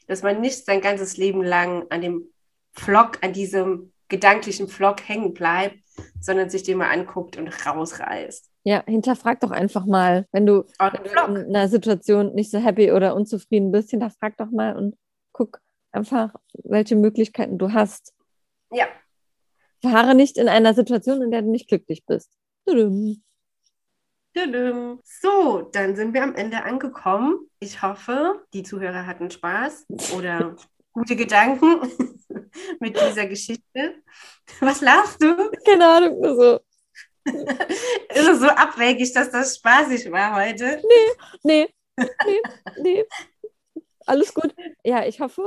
dass 0.07 0.23
man 0.23 0.41
nicht 0.41 0.65
sein 0.65 0.81
ganzes 0.81 1.17
Leben 1.17 1.43
lang 1.43 1.85
an 1.89 2.01
dem 2.01 2.27
Vlog, 2.73 3.19
an 3.21 3.33
diesem 3.33 3.91
gedanklichen 4.07 4.67
Vlog 4.67 5.07
hängen 5.07 5.33
bleibt, 5.33 5.77
sondern 6.19 6.49
sich 6.49 6.63
den 6.63 6.77
mal 6.77 6.91
anguckt 6.91 7.37
und 7.37 7.47
rausreißt. 7.65 8.49
Ja, 8.63 8.83
hinterfrag 8.85 9.39
doch 9.39 9.51
einfach 9.51 9.85
mal, 9.85 10.27
wenn 10.31 10.45
du, 10.45 10.65
in 10.79 11.55
einer 11.55 11.67
Situation 11.67 12.33
nicht 12.35 12.51
so 12.51 12.59
happy 12.59 12.91
oder 12.91 13.15
unzufrieden 13.15 13.71
bist, 13.71 13.89
hinterfrag 13.89 14.37
doch 14.37 14.51
mal 14.51 14.75
und 14.75 14.95
guck 15.31 15.61
einfach, 15.91 16.35
welche 16.63 16.95
Möglichkeiten 16.95 17.57
du 17.57 17.73
hast. 17.73 18.13
Ja. 18.71 18.85
Fahre 19.81 20.13
nicht 20.13 20.37
in 20.37 20.47
einer 20.47 20.73
Situation, 20.73 21.21
in 21.23 21.31
der 21.31 21.41
du 21.41 21.49
nicht 21.49 21.67
glücklich 21.67 22.05
bist. 22.05 22.31
Tudum. 22.67 23.23
So, 24.33 25.69
dann 25.73 25.95
sind 25.95 26.13
wir 26.13 26.23
am 26.23 26.35
Ende 26.35 26.63
angekommen. 26.63 27.49
Ich 27.59 27.81
hoffe, 27.81 28.41
die 28.53 28.63
Zuhörer 28.63 29.05
hatten 29.05 29.29
Spaß 29.29 29.87
oder 30.15 30.55
gute 30.93 31.15
Gedanken 31.15 31.81
mit 32.79 32.99
dieser 32.99 33.27
Geschichte. 33.27 33.95
Was 34.61 34.81
lachst 34.81 35.21
du? 35.21 35.35
Keine 35.65 35.87
Ahnung, 35.87 36.21
nur 36.21 36.35
so. 36.35 36.59
ist 37.25 38.27
es 38.27 38.39
so 38.39 38.47
abwegig, 38.47 39.13
dass 39.13 39.31
das 39.31 39.57
spaßig 39.57 40.11
war 40.11 40.35
heute? 40.35 40.81
Nee, 41.43 41.67
nee, 41.97 42.05
nee, 42.25 42.41
nee. 42.81 43.05
Alles 44.05 44.33
gut. 44.33 44.55
Ja, 44.83 45.05
ich 45.05 45.19
hoffe, 45.19 45.43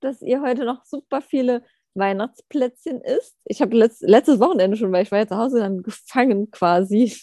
dass 0.00 0.20
ihr 0.20 0.42
heute 0.42 0.64
noch 0.64 0.84
super 0.84 1.22
viele 1.22 1.64
Weihnachtsplätzchen 1.94 3.00
isst. 3.00 3.36
Ich 3.44 3.62
habe 3.62 3.76
letzt, 3.76 4.02
letztes 4.02 4.40
Wochenende 4.40 4.76
schon, 4.76 4.92
weil 4.92 5.04
ich 5.04 5.12
war 5.12 5.20
ja 5.20 5.26
zu 5.26 5.36
Hause 5.36 5.60
dann 5.60 5.82
gefangen 5.82 6.50
quasi. 6.50 7.16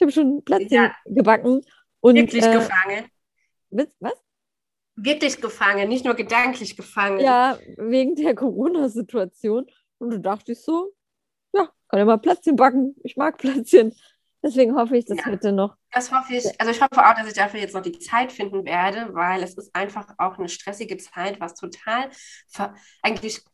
Ich 0.00 0.02
habe 0.02 0.12
schon 0.12 0.42
Plätzchen 0.42 0.84
ja. 0.84 0.94
gebacken. 1.04 1.60
Und, 2.00 2.14
Wirklich 2.14 2.42
äh, 2.42 2.54
gefangen? 2.54 3.10
Was? 3.68 4.14
Wirklich 4.96 5.42
gefangen, 5.42 5.90
nicht 5.90 6.06
nur 6.06 6.14
gedanklich 6.14 6.74
gefangen. 6.74 7.20
Ja, 7.20 7.58
wegen 7.76 8.14
der 8.14 8.34
Corona-Situation. 8.34 9.66
Und 9.98 10.10
du 10.10 10.18
dachtest 10.18 10.64
so, 10.64 10.94
ja, 11.52 11.68
kann 11.88 11.98
ja 11.98 12.06
mal 12.06 12.16
Plätzchen 12.16 12.56
backen. 12.56 12.96
Ich 13.04 13.18
mag 13.18 13.36
Plätzchen. 13.36 13.94
Deswegen 14.42 14.74
hoffe 14.74 14.96
ich, 14.96 15.04
dass 15.04 15.18
ja, 15.18 15.26
heute 15.26 15.52
noch. 15.52 15.76
Das 15.92 16.10
hoffe 16.10 16.34
ich. 16.34 16.58
Also 16.58 16.72
ich 16.72 16.80
hoffe 16.80 17.06
auch, 17.06 17.14
dass 17.14 17.26
ich 17.26 17.34
dafür 17.34 17.60
jetzt 17.60 17.74
noch 17.74 17.82
die 17.82 17.98
Zeit 17.98 18.32
finden 18.32 18.64
werde, 18.64 19.12
weil 19.12 19.42
es 19.42 19.52
ist 19.52 19.76
einfach 19.76 20.14
auch 20.16 20.38
eine 20.38 20.48
stressige 20.48 20.96
Zeit, 20.96 21.38
was 21.40 21.54
total 21.54 22.08
eigentlich 23.02 23.44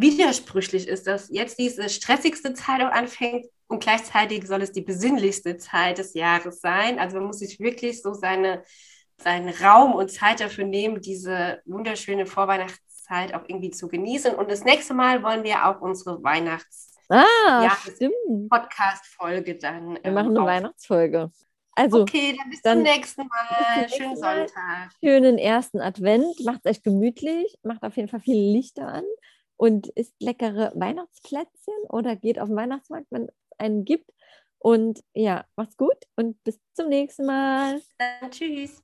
widersprüchlich 0.00 0.88
ist, 0.88 1.06
dass 1.06 1.28
jetzt 1.30 1.58
diese 1.58 1.88
stressigste 1.88 2.54
Zeit 2.54 2.82
auch 2.82 2.92
anfängt 2.92 3.46
und 3.68 3.82
gleichzeitig 3.82 4.46
soll 4.46 4.62
es 4.62 4.72
die 4.72 4.82
besinnlichste 4.82 5.56
Zeit 5.56 5.98
des 5.98 6.14
Jahres 6.14 6.60
sein. 6.60 6.98
Also 6.98 7.18
man 7.18 7.26
muss 7.26 7.38
sich 7.38 7.60
wirklich 7.60 8.02
so 8.02 8.14
seine, 8.14 8.62
seinen 9.16 9.48
Raum 9.48 9.94
und 9.94 10.10
Zeit 10.10 10.40
dafür 10.40 10.64
nehmen, 10.64 11.00
diese 11.00 11.60
wunderschöne 11.66 12.26
Vorweihnachtszeit 12.26 13.34
auch 13.34 13.42
irgendwie 13.46 13.70
zu 13.70 13.88
genießen. 13.88 14.34
Und 14.34 14.50
das 14.50 14.64
nächste 14.64 14.94
Mal 14.94 15.22
wollen 15.22 15.44
wir 15.44 15.66
auch 15.66 15.80
unsere 15.80 16.22
Weihnachts 16.22 16.90
Ah, 17.10 17.64
ja, 17.64 17.76
stimmt. 17.92 18.48
Podcast-Folge 18.48 19.56
dann. 19.56 19.94
Wir 19.94 20.04
ähm, 20.04 20.14
machen 20.14 20.30
eine 20.30 20.40
auf. 20.40 20.46
Weihnachtsfolge. 20.46 21.32
Also, 21.74 22.02
okay, 22.02 22.36
dann 22.38 22.50
bis 22.50 22.62
dann 22.62 22.78
zum 22.78 22.82
nächsten 22.84 23.26
Mal. 23.26 23.88
Schönen 23.88 24.16
Sonntag. 24.16 24.90
Schönen 25.02 25.38
ersten 25.38 25.80
Advent. 25.80 26.38
Macht 26.44 26.60
es 26.64 26.76
euch 26.76 26.82
gemütlich. 26.84 27.58
Macht 27.64 27.82
auf 27.82 27.96
jeden 27.96 28.08
Fall 28.08 28.20
viele 28.20 28.52
Lichter 28.52 28.86
an. 28.86 29.04
Und 29.60 29.88
isst 29.88 30.14
leckere 30.22 30.72
Weihnachtsplätzchen 30.74 31.74
oder 31.90 32.16
geht 32.16 32.38
auf 32.38 32.48
den 32.48 32.56
Weihnachtsmarkt, 32.56 33.08
wenn 33.10 33.24
es 33.28 33.34
einen 33.58 33.84
gibt. 33.84 34.10
Und 34.58 35.04
ja, 35.12 35.44
macht's 35.54 35.76
gut 35.76 35.98
und 36.16 36.42
bis 36.44 36.58
zum 36.72 36.88
nächsten 36.88 37.26
Mal. 37.26 37.82
Dann 37.98 38.30
tschüss. 38.30 38.82